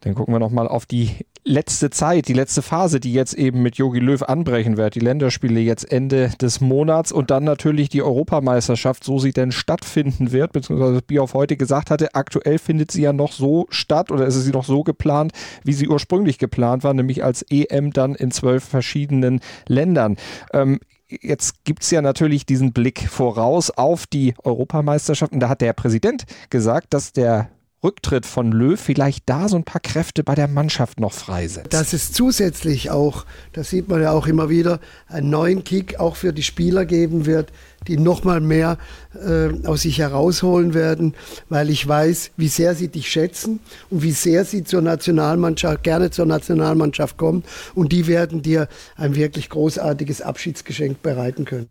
Dann 0.00 0.14
gucken 0.14 0.32
wir 0.32 0.38
nochmal 0.38 0.66
auf 0.66 0.86
die 0.86 1.10
letzte 1.44 1.90
Zeit, 1.90 2.28
die 2.28 2.32
letzte 2.34 2.62
Phase, 2.62 3.00
die 3.00 3.12
jetzt 3.12 3.34
eben 3.34 3.62
mit 3.62 3.76
Jogi 3.76 3.98
Löw 3.98 4.22
anbrechen 4.22 4.76
wird. 4.76 4.94
Die 4.94 5.00
Länderspiele 5.00 5.60
jetzt 5.60 5.90
Ende 5.90 6.30
des 6.40 6.60
Monats 6.60 7.12
und 7.12 7.30
dann 7.30 7.44
natürlich 7.44 7.88
die 7.88 8.02
Europameisterschaft, 8.02 9.04
so 9.04 9.18
sie 9.18 9.32
denn 9.32 9.52
stattfinden 9.52 10.32
wird, 10.32 10.52
beziehungsweise 10.52 11.02
Bioff 11.02 11.34
heute 11.34 11.56
gesagt 11.56 11.90
hatte, 11.90 12.14
aktuell 12.14 12.58
findet 12.58 12.90
sie 12.90 13.02
ja 13.02 13.12
noch 13.12 13.32
so 13.32 13.66
statt 13.70 14.10
oder 14.10 14.26
ist 14.26 14.34
sie 14.34 14.52
noch 14.52 14.64
so 14.64 14.82
geplant, 14.82 15.32
wie 15.64 15.72
sie 15.72 15.88
ursprünglich 15.88 16.38
geplant 16.38 16.84
war, 16.84 16.94
nämlich 16.94 17.24
als 17.24 17.42
EM 17.50 17.92
dann 17.92 18.14
in 18.14 18.30
zwölf 18.30 18.64
verschiedenen 18.64 19.40
Ländern. 19.66 20.16
Ähm, 20.52 20.80
jetzt 21.08 21.64
gibt 21.64 21.82
es 21.82 21.90
ja 21.90 22.02
natürlich 22.02 22.46
diesen 22.46 22.72
Blick 22.72 23.08
voraus 23.08 23.70
auf 23.70 24.06
die 24.06 24.34
Europameisterschaft 24.42 25.32
und 25.32 25.40
da 25.40 25.48
hat 25.48 25.60
der 25.60 25.72
Präsident 25.72 26.24
gesagt, 26.50 26.94
dass 26.94 27.12
der 27.12 27.50
Rücktritt 27.82 28.26
von 28.26 28.52
Löw 28.52 28.78
vielleicht 28.78 29.22
da 29.26 29.48
so 29.48 29.56
ein 29.56 29.64
paar 29.64 29.80
Kräfte 29.80 30.22
bei 30.22 30.34
der 30.34 30.48
Mannschaft 30.48 31.00
noch 31.00 31.12
freisetzt. 31.12 31.72
Dass 31.72 31.92
es 31.94 32.12
zusätzlich 32.12 32.90
auch, 32.90 33.24
das 33.52 33.70
sieht 33.70 33.88
man 33.88 34.02
ja 34.02 34.12
auch 34.12 34.26
immer 34.26 34.50
wieder, 34.50 34.80
einen 35.08 35.30
neuen 35.30 35.64
Kick 35.64 35.98
auch 35.98 36.16
für 36.16 36.34
die 36.34 36.42
Spieler 36.42 36.84
geben 36.84 37.24
wird, 37.24 37.52
die 37.86 37.96
nochmal 37.96 38.40
mehr 38.40 38.76
äh, 39.14 39.66
aus 39.66 39.82
sich 39.82 39.98
herausholen 39.98 40.74
werden, 40.74 41.14
weil 41.48 41.70
ich 41.70 41.86
weiß, 41.86 42.32
wie 42.36 42.48
sehr 42.48 42.74
sie 42.74 42.88
dich 42.88 43.10
schätzen 43.10 43.60
und 43.88 44.02
wie 44.02 44.12
sehr 44.12 44.44
sie 44.44 44.62
zur 44.62 44.82
Nationalmannschaft, 44.82 45.82
gerne 45.82 46.10
zur 46.10 46.26
Nationalmannschaft 46.26 47.16
kommen 47.16 47.44
und 47.74 47.92
die 47.92 48.06
werden 48.06 48.42
dir 48.42 48.68
ein 48.96 49.14
wirklich 49.14 49.48
großartiges 49.48 50.20
Abschiedsgeschenk 50.20 51.00
bereiten 51.00 51.46
können. 51.46 51.68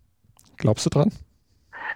Glaubst 0.56 0.86
du 0.86 0.90
dran? 0.90 1.12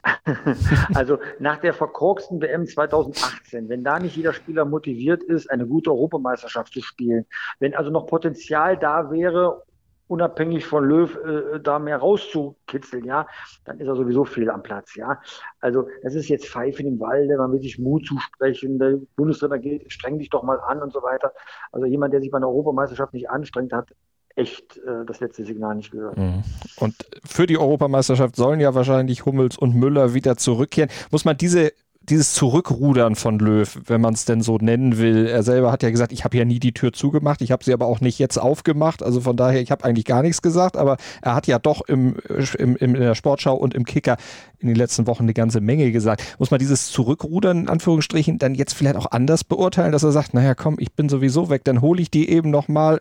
also 0.94 1.18
nach 1.38 1.58
der 1.58 1.74
verkorksten 1.74 2.40
WM 2.40 2.66
2018, 2.66 3.68
wenn 3.68 3.84
da 3.84 3.98
nicht 3.98 4.16
jeder 4.16 4.32
Spieler 4.32 4.64
motiviert 4.64 5.22
ist, 5.22 5.50
eine 5.50 5.66
gute 5.66 5.90
Europameisterschaft 5.90 6.72
zu 6.72 6.82
spielen, 6.82 7.26
wenn 7.58 7.74
also 7.74 7.90
noch 7.90 8.06
Potenzial 8.06 8.76
da 8.76 9.10
wäre, 9.10 9.62
unabhängig 10.06 10.66
von 10.66 10.84
Löw 10.84 11.16
äh, 11.24 11.60
da 11.60 11.78
mehr 11.78 11.96
rauszukitzeln, 11.96 13.04
ja, 13.04 13.26
dann 13.64 13.80
ist 13.80 13.86
er 13.86 13.96
sowieso 13.96 14.24
fehl 14.24 14.50
am 14.50 14.62
Platz, 14.62 14.94
ja. 14.96 15.20
Also 15.60 15.88
das 16.02 16.14
ist 16.14 16.28
jetzt 16.28 16.46
Pfeifen 16.46 16.86
im 16.86 17.00
Walde, 17.00 17.36
man 17.38 17.52
will 17.52 17.62
sich 17.62 17.78
Mut 17.78 18.06
zusprechen, 18.06 18.78
der 18.78 18.98
Bundestrainer 19.16 19.58
geht, 19.58 19.90
streng 19.92 20.18
dich 20.18 20.30
doch 20.30 20.42
mal 20.42 20.60
an 20.60 20.82
und 20.82 20.92
so 20.92 21.02
weiter. 21.02 21.32
Also 21.72 21.86
jemand, 21.86 22.12
der 22.12 22.20
sich 22.20 22.30
bei 22.30 22.36
einer 22.36 22.48
Europameisterschaft 22.48 23.14
nicht 23.14 23.30
anstrengt, 23.30 23.72
hat 23.72 23.88
echt 24.36 24.78
äh, 24.78 25.04
das 25.06 25.20
letzte 25.20 25.44
Signal 25.44 25.76
nicht 25.76 25.90
gehört. 25.90 26.16
Mhm. 26.16 26.42
Und 26.76 26.94
für 27.24 27.46
die 27.46 27.58
Europameisterschaft 27.58 28.36
sollen 28.36 28.60
ja 28.60 28.74
wahrscheinlich 28.74 29.24
Hummels 29.24 29.56
und 29.56 29.74
Müller 29.74 30.14
wieder 30.14 30.36
zurückkehren. 30.36 30.90
Muss 31.10 31.24
man 31.24 31.36
diese 31.36 31.72
dieses 32.08 32.34
Zurückrudern 32.34 33.14
von 33.14 33.38
Löw, 33.38 33.80
wenn 33.86 34.00
man 34.00 34.14
es 34.14 34.24
denn 34.24 34.42
so 34.42 34.58
nennen 34.58 34.98
will. 34.98 35.26
Er 35.26 35.42
selber 35.42 35.72
hat 35.72 35.82
ja 35.82 35.90
gesagt, 35.90 36.12
ich 36.12 36.24
habe 36.24 36.36
ja 36.36 36.44
nie 36.44 36.58
die 36.58 36.72
Tür 36.72 36.92
zugemacht, 36.92 37.40
ich 37.40 37.50
habe 37.50 37.64
sie 37.64 37.72
aber 37.72 37.86
auch 37.86 38.00
nicht 38.00 38.18
jetzt 38.18 38.36
aufgemacht. 38.36 39.02
Also 39.02 39.22
von 39.22 39.36
daher, 39.36 39.60
ich 39.62 39.70
habe 39.70 39.84
eigentlich 39.84 40.04
gar 40.04 40.22
nichts 40.22 40.42
gesagt, 40.42 40.76
aber 40.76 40.98
er 41.22 41.34
hat 41.34 41.46
ja 41.46 41.58
doch 41.58 41.80
im, 41.88 42.16
im, 42.58 42.76
in 42.76 42.94
der 42.94 43.14
Sportschau 43.14 43.54
und 43.54 43.74
im 43.74 43.84
Kicker 43.84 44.16
in 44.58 44.68
den 44.68 44.76
letzten 44.76 45.06
Wochen 45.06 45.22
eine 45.22 45.34
ganze 45.34 45.60
Menge 45.60 45.92
gesagt. 45.92 46.22
Muss 46.38 46.50
man 46.50 46.60
dieses 46.60 46.90
Zurückrudern 46.90 47.60
in 47.60 47.68
Anführungsstrichen 47.68 48.38
dann 48.38 48.54
jetzt 48.54 48.74
vielleicht 48.74 48.96
auch 48.96 49.10
anders 49.10 49.44
beurteilen, 49.44 49.92
dass 49.92 50.02
er 50.02 50.12
sagt, 50.12 50.34
naja 50.34 50.54
komm, 50.54 50.76
ich 50.78 50.92
bin 50.92 51.08
sowieso 51.08 51.48
weg, 51.48 51.64
dann 51.64 51.80
hole 51.80 52.02
ich 52.02 52.10
die 52.10 52.28
eben 52.28 52.50
nochmal 52.50 53.00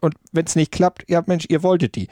und 0.00 0.14
wenn 0.32 0.46
es 0.46 0.56
nicht 0.56 0.72
klappt, 0.72 1.08
ja 1.08 1.22
Mensch, 1.26 1.46
ihr 1.48 1.62
wolltet 1.62 1.96
die. 1.96 2.08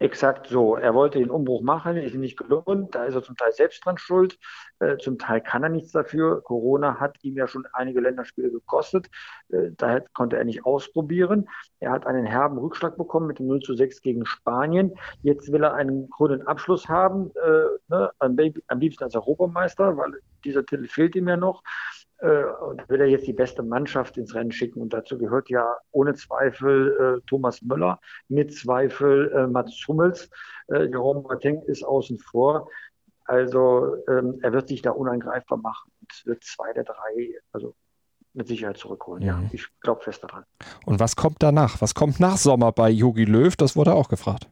Exakt 0.00 0.46
so. 0.46 0.76
Er 0.76 0.94
wollte 0.94 1.18
den 1.18 1.30
Umbruch 1.30 1.60
machen, 1.60 1.96
ist 1.96 2.14
ihm 2.14 2.20
nicht 2.20 2.36
gelungen. 2.36 2.88
Da 2.92 3.04
ist 3.04 3.16
er 3.16 3.22
zum 3.22 3.36
Teil 3.36 3.50
selbst 3.52 3.84
dran 3.84 3.98
schuld. 3.98 4.38
Äh, 4.78 4.96
zum 4.98 5.18
Teil 5.18 5.40
kann 5.40 5.64
er 5.64 5.70
nichts 5.70 5.90
dafür. 5.90 6.40
Corona 6.42 7.00
hat 7.00 7.16
ihm 7.22 7.36
ja 7.36 7.48
schon 7.48 7.66
einige 7.72 8.00
Länderspiele 8.00 8.50
gekostet. 8.52 9.08
Äh, 9.48 9.72
daher 9.76 10.04
konnte 10.12 10.36
er 10.36 10.44
nicht 10.44 10.64
ausprobieren. 10.64 11.48
Er 11.80 11.90
hat 11.90 12.06
einen 12.06 12.26
herben 12.26 12.58
Rückschlag 12.58 12.96
bekommen 12.96 13.26
mit 13.26 13.40
dem 13.40 13.48
0 13.48 13.58
zu 13.60 13.74
6 13.74 14.00
gegen 14.00 14.24
Spanien. 14.24 14.94
Jetzt 15.22 15.50
will 15.50 15.64
er 15.64 15.74
einen 15.74 16.08
grünen 16.10 16.46
Abschluss 16.46 16.88
haben, 16.88 17.32
äh, 17.34 17.64
ne, 17.88 18.10
am, 18.20 18.36
am 18.68 18.78
liebsten 18.78 19.02
als 19.02 19.16
Europameister, 19.16 19.96
weil 19.96 20.12
dieser 20.44 20.64
Titel 20.64 20.86
fehlt 20.86 21.16
ihm 21.16 21.26
ja 21.26 21.36
noch 21.36 21.64
äh, 22.18 22.26
will 22.88 23.00
er 23.00 23.06
jetzt 23.06 23.26
die 23.26 23.32
beste 23.32 23.62
Mannschaft 23.62 24.16
ins 24.16 24.34
Rennen 24.34 24.52
schicken. 24.52 24.80
Und 24.80 24.92
dazu 24.92 25.18
gehört 25.18 25.48
ja 25.50 25.76
ohne 25.92 26.14
Zweifel 26.14 27.20
äh, 27.20 27.26
Thomas 27.28 27.62
Müller, 27.62 28.00
mit 28.28 28.54
Zweifel 28.54 29.32
äh, 29.32 29.46
Mats 29.46 29.84
Hummels. 29.86 30.30
Äh, 30.68 30.86
Jerome 30.86 31.20
Boateng 31.20 31.62
ist 31.62 31.84
außen 31.84 32.18
vor. 32.18 32.68
Also 33.24 33.96
ähm, 34.08 34.38
er 34.42 34.52
wird 34.52 34.68
sich 34.68 34.82
da 34.82 34.90
unangreifbar 34.90 35.58
machen 35.58 35.92
und 36.00 36.26
wird 36.26 36.42
zwei 36.42 36.72
der 36.72 36.84
drei, 36.84 37.34
also 37.52 37.74
mit 38.32 38.48
Sicherheit 38.48 38.78
zurückholen. 38.78 39.22
Ja, 39.22 39.36
mhm. 39.36 39.50
ich 39.52 39.66
glaube 39.80 40.02
fest 40.02 40.24
daran. 40.24 40.44
Und 40.86 40.98
was 41.00 41.14
kommt 41.14 41.36
danach? 41.40 41.80
Was 41.80 41.94
kommt 41.94 42.20
nach 42.20 42.38
Sommer 42.38 42.72
bei 42.72 42.88
Jogi 42.88 43.24
Löw? 43.24 43.54
Das 43.56 43.76
wurde 43.76 43.94
auch 43.94 44.08
gefragt. 44.08 44.48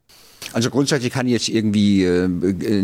Also 0.52 0.70
grundsätzlich 0.70 1.12
kann 1.12 1.26
ich 1.26 1.32
jetzt 1.32 1.49
irgendwie 1.49 2.04
äh, 2.04 2.25
äh, 2.25 2.82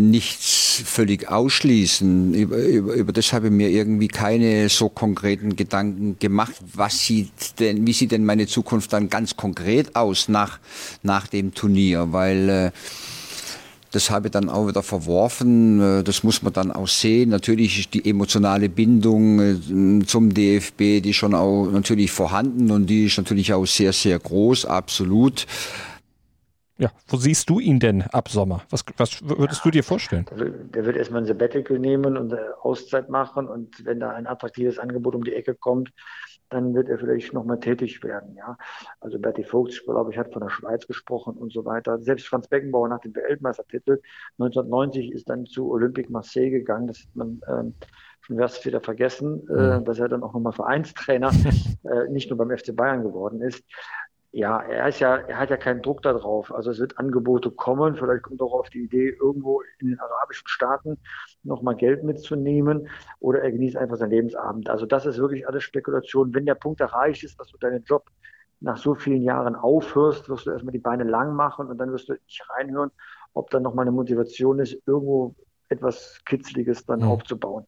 völlig 0.75 1.29
ausschließen. 1.29 2.35
Über, 2.35 2.57
über, 2.57 2.95
über 2.95 3.12
das 3.12 3.33
habe 3.33 3.47
ich 3.47 3.52
mir 3.52 3.69
irgendwie 3.69 4.09
keine 4.09 4.69
so 4.69 4.88
konkreten 4.88 5.57
Gedanken 5.57 6.19
gemacht. 6.19 6.55
Was 6.75 7.05
sieht 7.05 7.59
denn, 7.59 7.87
wie 7.87 7.93
sieht 7.93 8.12
denn 8.12 8.25
meine 8.25 8.47
Zukunft 8.47 8.93
dann 8.93 9.09
ganz 9.09 9.37
konkret 9.37 9.97
aus 9.97 10.29
nach, 10.29 10.59
nach 11.02 11.26
dem 11.26 11.55
Turnier? 11.55 12.12
Weil 12.12 12.49
äh, 12.49 12.71
das 13.93 14.11
habe 14.11 14.29
ich 14.29 14.33
dann 14.33 14.49
auch 14.49 14.67
wieder 14.67 14.83
verworfen. 14.83 15.81
Äh, 15.81 16.02
das 16.02 16.25
muss 16.25 16.43
man 16.43 16.52
dann 16.52 16.73
auch 16.73 16.88
sehen. 16.88 17.31
Natürlich 17.31 17.79
ist 17.79 17.95
die 17.95 18.09
emotionale 18.09 18.69
Bindung 18.69 19.41
äh, 19.41 20.05
zum 20.07 20.35
DFB, 20.35 21.02
die 21.02 21.12
schon 21.12 21.35
auch 21.35 21.71
natürlich 21.71 22.11
vorhanden 22.11 22.71
und 22.71 22.87
die 22.87 23.07
ist 23.07 23.19
natürlich 23.19 23.52
auch 23.52 23.67
sehr, 23.67 23.93
sehr 23.93 24.19
groß, 24.19 24.64
absolut. 24.64 25.47
Ja, 26.79 26.91
wo 27.07 27.17
siehst 27.17 27.50
du 27.50 27.61
ihn 27.61 27.79
denn 27.79 28.02
ab 28.02 28.29
Sommer? 28.29 28.62
Was, 28.71 28.85
was 28.97 29.23
würdest 29.23 29.61
ja, 29.61 29.64
du 29.64 29.71
dir 29.71 29.85
vorstellen? 29.85 30.26
Der 30.75 30.85
wird 30.85 30.97
erstmal 30.97 31.23
ein 31.23 31.26
Sabbatical 31.26 31.79
nehmen 31.79 32.17
und 32.17 32.33
eine 32.33 32.55
Auszeit 32.62 33.09
machen 33.09 33.47
und 33.47 33.85
wenn 33.85 34.00
da 34.00 34.11
ein 34.11 34.26
attraktives 34.26 34.79
Angebot 34.79 35.14
um 35.14 35.23
die 35.23 35.35
Ecke 35.35 35.55
kommt, 35.55 35.93
dann 36.52 36.75
wird 36.75 36.88
er 36.88 36.99
vielleicht 36.99 37.33
nochmal 37.33 37.59
tätig 37.61 38.02
werden. 38.02 38.35
Ja? 38.37 38.57
Also 39.00 39.19
Berti 39.19 39.45
Vogt, 39.45 39.83
glaube 39.85 40.12
ich, 40.12 40.19
hat 40.19 40.33
von 40.33 40.43
der 40.43 40.50
Schweiz 40.50 40.87
gesprochen 40.87 41.35
und 41.37 41.52
so 41.52 41.64
weiter. 41.64 41.99
Selbst 42.00 42.26
Franz 42.26 42.49
Beckenbauer 42.49 42.88
nach 42.88 43.00
dem 43.00 43.14
Weltmeistertitel 43.14 44.00
1990 44.38 45.12
ist 45.12 45.29
dann 45.29 45.47
zu 45.47 45.71
Olympique 45.71 46.11
Marseille 46.11 46.50
gegangen. 46.50 46.88
Das 46.88 46.99
hat 46.99 47.14
man 47.14 47.41
ähm, 47.49 47.75
schon 48.21 48.38
erst 48.38 48.64
wieder 48.64 48.81
vergessen, 48.81 49.47
äh, 49.49 49.79
mhm. 49.79 49.85
dass 49.85 49.99
er 49.99 50.09
dann 50.09 50.23
auch 50.23 50.33
nochmal 50.33 50.52
Vereinstrainer 50.52 51.31
äh, 51.85 52.09
nicht 52.11 52.31
nur 52.31 52.38
beim 52.38 52.57
FC 52.57 52.75
Bayern 52.75 53.02
geworden 53.02 53.41
ist. 53.41 53.65
Ja, 54.34 54.62
er 54.62 54.88
ist 54.88 54.99
ja, 54.99 55.16
er 55.16 55.38
hat 55.38 55.50
ja 55.50 55.58
keinen 55.58 55.82
Druck 55.82 56.00
darauf. 56.00 56.54
Also 56.54 56.71
es 56.71 56.78
wird 56.78 56.99
Angebote 56.99 57.50
kommen. 57.50 57.97
Vielleicht 57.97 58.23
kommt 58.23 58.40
er 58.40 58.47
auch 58.47 58.60
auf 58.60 58.71
die 58.71 58.84
Idee, 58.84 59.10
irgendwo 59.21 59.60
in 59.78 59.88
den 59.88 60.00
arabischen 60.00 60.49
Staaten 60.49 60.99
nochmal 61.42 61.76
Geld 61.76 62.02
mitzunehmen 62.02 62.88
oder 63.21 63.42
er 63.42 63.52
genießt 63.52 63.76
einfach 63.76 63.99
seinen 63.99 64.12
Lebensabend. 64.12 64.71
Also 64.71 64.86
das 64.86 65.04
ist 65.04 65.18
wirklich 65.18 65.47
alles 65.47 65.64
Spekulation. 65.64 66.34
Wenn 66.34 66.47
der 66.47 66.54
Punkt 66.54 66.80
erreicht 66.80 67.25
ist, 67.25 67.38
dass 67.38 67.49
du 67.49 67.58
deinen 67.58 67.84
Job 67.84 68.06
nach 68.60 68.78
so 68.78 68.95
vielen 68.95 69.21
Jahren 69.21 69.54
aufhörst, 69.54 70.30
wirst 70.30 70.47
du 70.47 70.50
erstmal 70.50 70.73
die 70.73 70.78
Beine 70.78 71.04
lang 71.04 71.34
machen 71.34 71.66
und 71.66 71.76
dann 71.76 71.92
wirst 71.92 72.08
du 72.08 72.14
nicht 72.14 72.49
reinhören, 72.49 72.90
ob 73.34 73.50
dann 73.50 73.62
nochmal 73.62 73.84
eine 73.84 73.92
Motivation 73.92 74.60
ist, 74.60 74.80
irgendwo 74.86 75.34
etwas 75.68 76.23
Kitzliges 76.25 76.86
dann 76.86 77.00
mhm. 77.00 77.08
aufzubauen. 77.08 77.66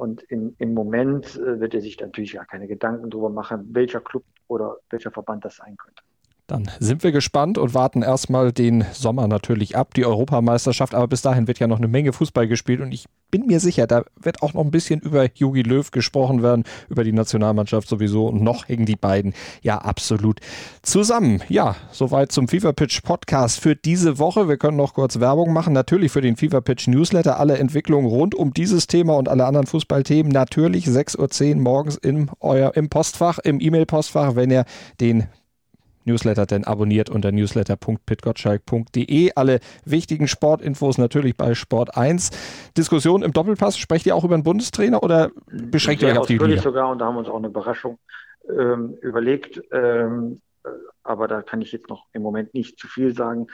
Und 0.00 0.22
in, 0.22 0.56
im 0.56 0.72
Moment 0.72 1.36
äh, 1.36 1.60
wird 1.60 1.74
er 1.74 1.82
sich 1.82 2.00
natürlich 2.00 2.32
gar 2.32 2.46
keine 2.46 2.66
Gedanken 2.66 3.10
darüber 3.10 3.28
machen, 3.28 3.68
welcher 3.74 4.00
Club 4.00 4.24
oder 4.48 4.78
welcher 4.88 5.10
Verband 5.10 5.44
das 5.44 5.56
sein 5.56 5.76
könnte. 5.76 6.02
Dann 6.50 6.68
sind 6.80 7.04
wir 7.04 7.12
gespannt 7.12 7.58
und 7.58 7.74
warten 7.74 8.02
erstmal 8.02 8.50
den 8.50 8.84
Sommer 8.92 9.28
natürlich 9.28 9.76
ab, 9.76 9.94
die 9.94 10.04
Europameisterschaft. 10.04 10.94
Aber 10.94 11.06
bis 11.06 11.22
dahin 11.22 11.46
wird 11.46 11.60
ja 11.60 11.68
noch 11.68 11.78
eine 11.78 11.86
Menge 11.86 12.12
Fußball 12.12 12.48
gespielt 12.48 12.80
und 12.80 12.92
ich 12.92 13.06
bin 13.30 13.46
mir 13.46 13.60
sicher, 13.60 13.86
da 13.86 14.02
wird 14.20 14.42
auch 14.42 14.54
noch 14.54 14.64
ein 14.64 14.72
bisschen 14.72 14.98
über 14.98 15.28
Jogi 15.32 15.62
Löw 15.62 15.88
gesprochen 15.92 16.42
werden, 16.42 16.64
über 16.88 17.04
die 17.04 17.12
Nationalmannschaft 17.12 17.86
sowieso 17.86 18.26
und 18.26 18.42
noch 18.42 18.66
hängen 18.66 18.84
die 18.84 18.96
beiden 18.96 19.34
ja 19.62 19.78
absolut 19.78 20.40
zusammen. 20.82 21.40
Ja, 21.48 21.76
soweit 21.92 22.32
zum 22.32 22.48
FIFA 22.48 22.72
Pitch 22.72 23.00
Podcast 23.04 23.60
für 23.60 23.76
diese 23.76 24.18
Woche. 24.18 24.48
Wir 24.48 24.56
können 24.56 24.76
noch 24.76 24.94
kurz 24.94 25.20
Werbung 25.20 25.52
machen, 25.52 25.72
natürlich 25.72 26.10
für 26.10 26.20
den 26.20 26.34
FIFA 26.34 26.62
Pitch 26.62 26.88
Newsletter. 26.88 27.38
Alle 27.38 27.58
Entwicklungen 27.58 28.08
rund 28.08 28.34
um 28.34 28.52
dieses 28.52 28.88
Thema 28.88 29.16
und 29.16 29.28
alle 29.28 29.44
anderen 29.44 29.68
Fußballthemen 29.68 30.32
natürlich 30.32 30.86
6.10 30.86 31.54
Uhr 31.54 31.62
morgens 31.62 31.94
in 31.96 32.28
euer, 32.40 32.74
im 32.74 32.88
Postfach, 32.88 33.38
im 33.38 33.60
E-Mail-Postfach, 33.60 34.34
wenn 34.34 34.50
ihr 34.50 34.64
den 35.00 35.28
Newsletter 36.10 36.46
denn 36.46 36.64
abonniert 36.64 37.10
unter 37.10 37.30
newsletter.pitgottschalk.de. 37.32 39.32
Alle 39.34 39.58
wichtigen 39.84 40.28
Sportinfos 40.28 40.98
natürlich 40.98 41.36
bei 41.36 41.54
Sport 41.54 41.96
1. 41.96 42.30
Diskussion 42.76 43.22
im 43.22 43.32
Doppelpass, 43.32 43.78
sprecht 43.78 44.04
ihr 44.06 44.16
auch 44.16 44.24
über 44.24 44.34
einen 44.34 44.42
Bundestrainer 44.42 45.02
oder 45.02 45.30
beschränkt 45.50 46.02
ihr 46.02 46.08
euch 46.08 46.18
auf 46.18 46.26
die 46.26 46.36
Liga? 46.38 46.60
sogar 46.60 46.90
und 46.90 46.98
da 46.98 47.06
haben 47.06 47.14
wir 47.14 47.20
uns 47.20 47.28
auch 47.28 47.38
eine 47.38 47.46
Überraschung 47.48 47.98
ähm, 48.48 48.96
überlegt. 49.00 49.62
Ähm, 49.72 50.40
aber 51.02 51.26
da 51.28 51.42
kann 51.42 51.62
ich 51.62 51.72
jetzt 51.72 51.88
noch 51.88 52.06
im 52.12 52.22
Moment 52.22 52.54
nicht 52.54 52.78
zu 52.78 52.86
viel 52.88 53.14
sagen. 53.14 53.46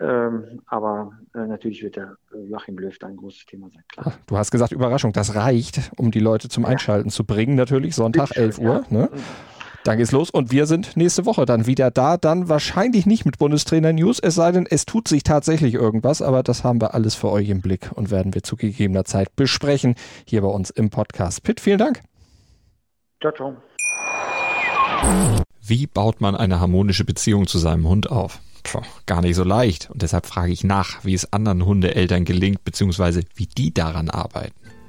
Ähm, 0.00 0.60
aber 0.66 1.12
äh, 1.34 1.46
natürlich 1.46 1.82
wird 1.82 1.96
der 1.96 2.16
äh, 2.34 2.48
Joachim 2.48 2.76
Löw 2.76 2.94
ein 3.02 3.16
großes 3.16 3.46
Thema 3.46 3.70
sein. 3.72 3.84
Klar. 3.88 4.12
Du 4.26 4.36
hast 4.36 4.50
gesagt 4.50 4.72
Überraschung, 4.72 5.12
das 5.12 5.36
reicht, 5.36 5.92
um 5.96 6.10
die 6.10 6.18
Leute 6.18 6.48
zum 6.48 6.64
Einschalten 6.64 7.10
ja. 7.10 7.14
zu 7.14 7.24
bringen. 7.24 7.54
Natürlich 7.54 7.94
Sonntag, 7.94 8.36
11 8.36 8.58
Uhr. 8.58 8.84
Ja. 8.90 8.90
Ne? 8.90 9.08
Dann 9.84 9.98
geht's 9.98 10.12
los 10.12 10.30
und 10.30 10.50
wir 10.50 10.64
sind 10.64 10.96
nächste 10.96 11.26
Woche 11.26 11.44
dann 11.44 11.66
wieder 11.66 11.90
da. 11.90 12.16
Dann 12.16 12.48
wahrscheinlich 12.48 13.04
nicht 13.04 13.26
mit 13.26 13.36
Bundestrainer-News, 13.36 14.18
es 14.18 14.34
sei 14.34 14.50
denn, 14.50 14.66
es 14.66 14.86
tut 14.86 15.08
sich 15.08 15.24
tatsächlich 15.24 15.74
irgendwas, 15.74 16.22
aber 16.22 16.42
das 16.42 16.64
haben 16.64 16.80
wir 16.80 16.94
alles 16.94 17.14
für 17.14 17.30
euch 17.30 17.50
im 17.50 17.60
Blick 17.60 17.90
und 17.94 18.10
werden 18.10 18.32
wir 18.32 18.42
zu 18.42 18.56
gegebener 18.56 19.04
Zeit 19.04 19.36
besprechen 19.36 19.94
hier 20.26 20.40
bei 20.40 20.48
uns 20.48 20.70
im 20.70 20.88
Podcast. 20.88 21.42
Pitt, 21.42 21.60
vielen 21.60 21.78
Dank. 21.78 22.02
Ciao, 23.20 23.32
ciao. 23.32 23.56
Wie 25.60 25.86
baut 25.86 26.22
man 26.22 26.34
eine 26.34 26.60
harmonische 26.60 27.04
Beziehung 27.04 27.46
zu 27.46 27.58
seinem 27.58 27.86
Hund 27.86 28.10
auf? 28.10 28.40
Puh, 28.62 28.80
gar 29.04 29.20
nicht 29.20 29.36
so 29.36 29.44
leicht. 29.44 29.90
Und 29.90 30.00
deshalb 30.00 30.24
frage 30.24 30.52
ich 30.52 30.64
nach, 30.64 31.04
wie 31.04 31.12
es 31.12 31.30
anderen 31.30 31.66
Hundeeltern 31.66 32.24
gelingt, 32.24 32.64
beziehungsweise 32.64 33.22
wie 33.34 33.46
die 33.46 33.74
daran 33.74 34.08
arbeiten. 34.08 34.63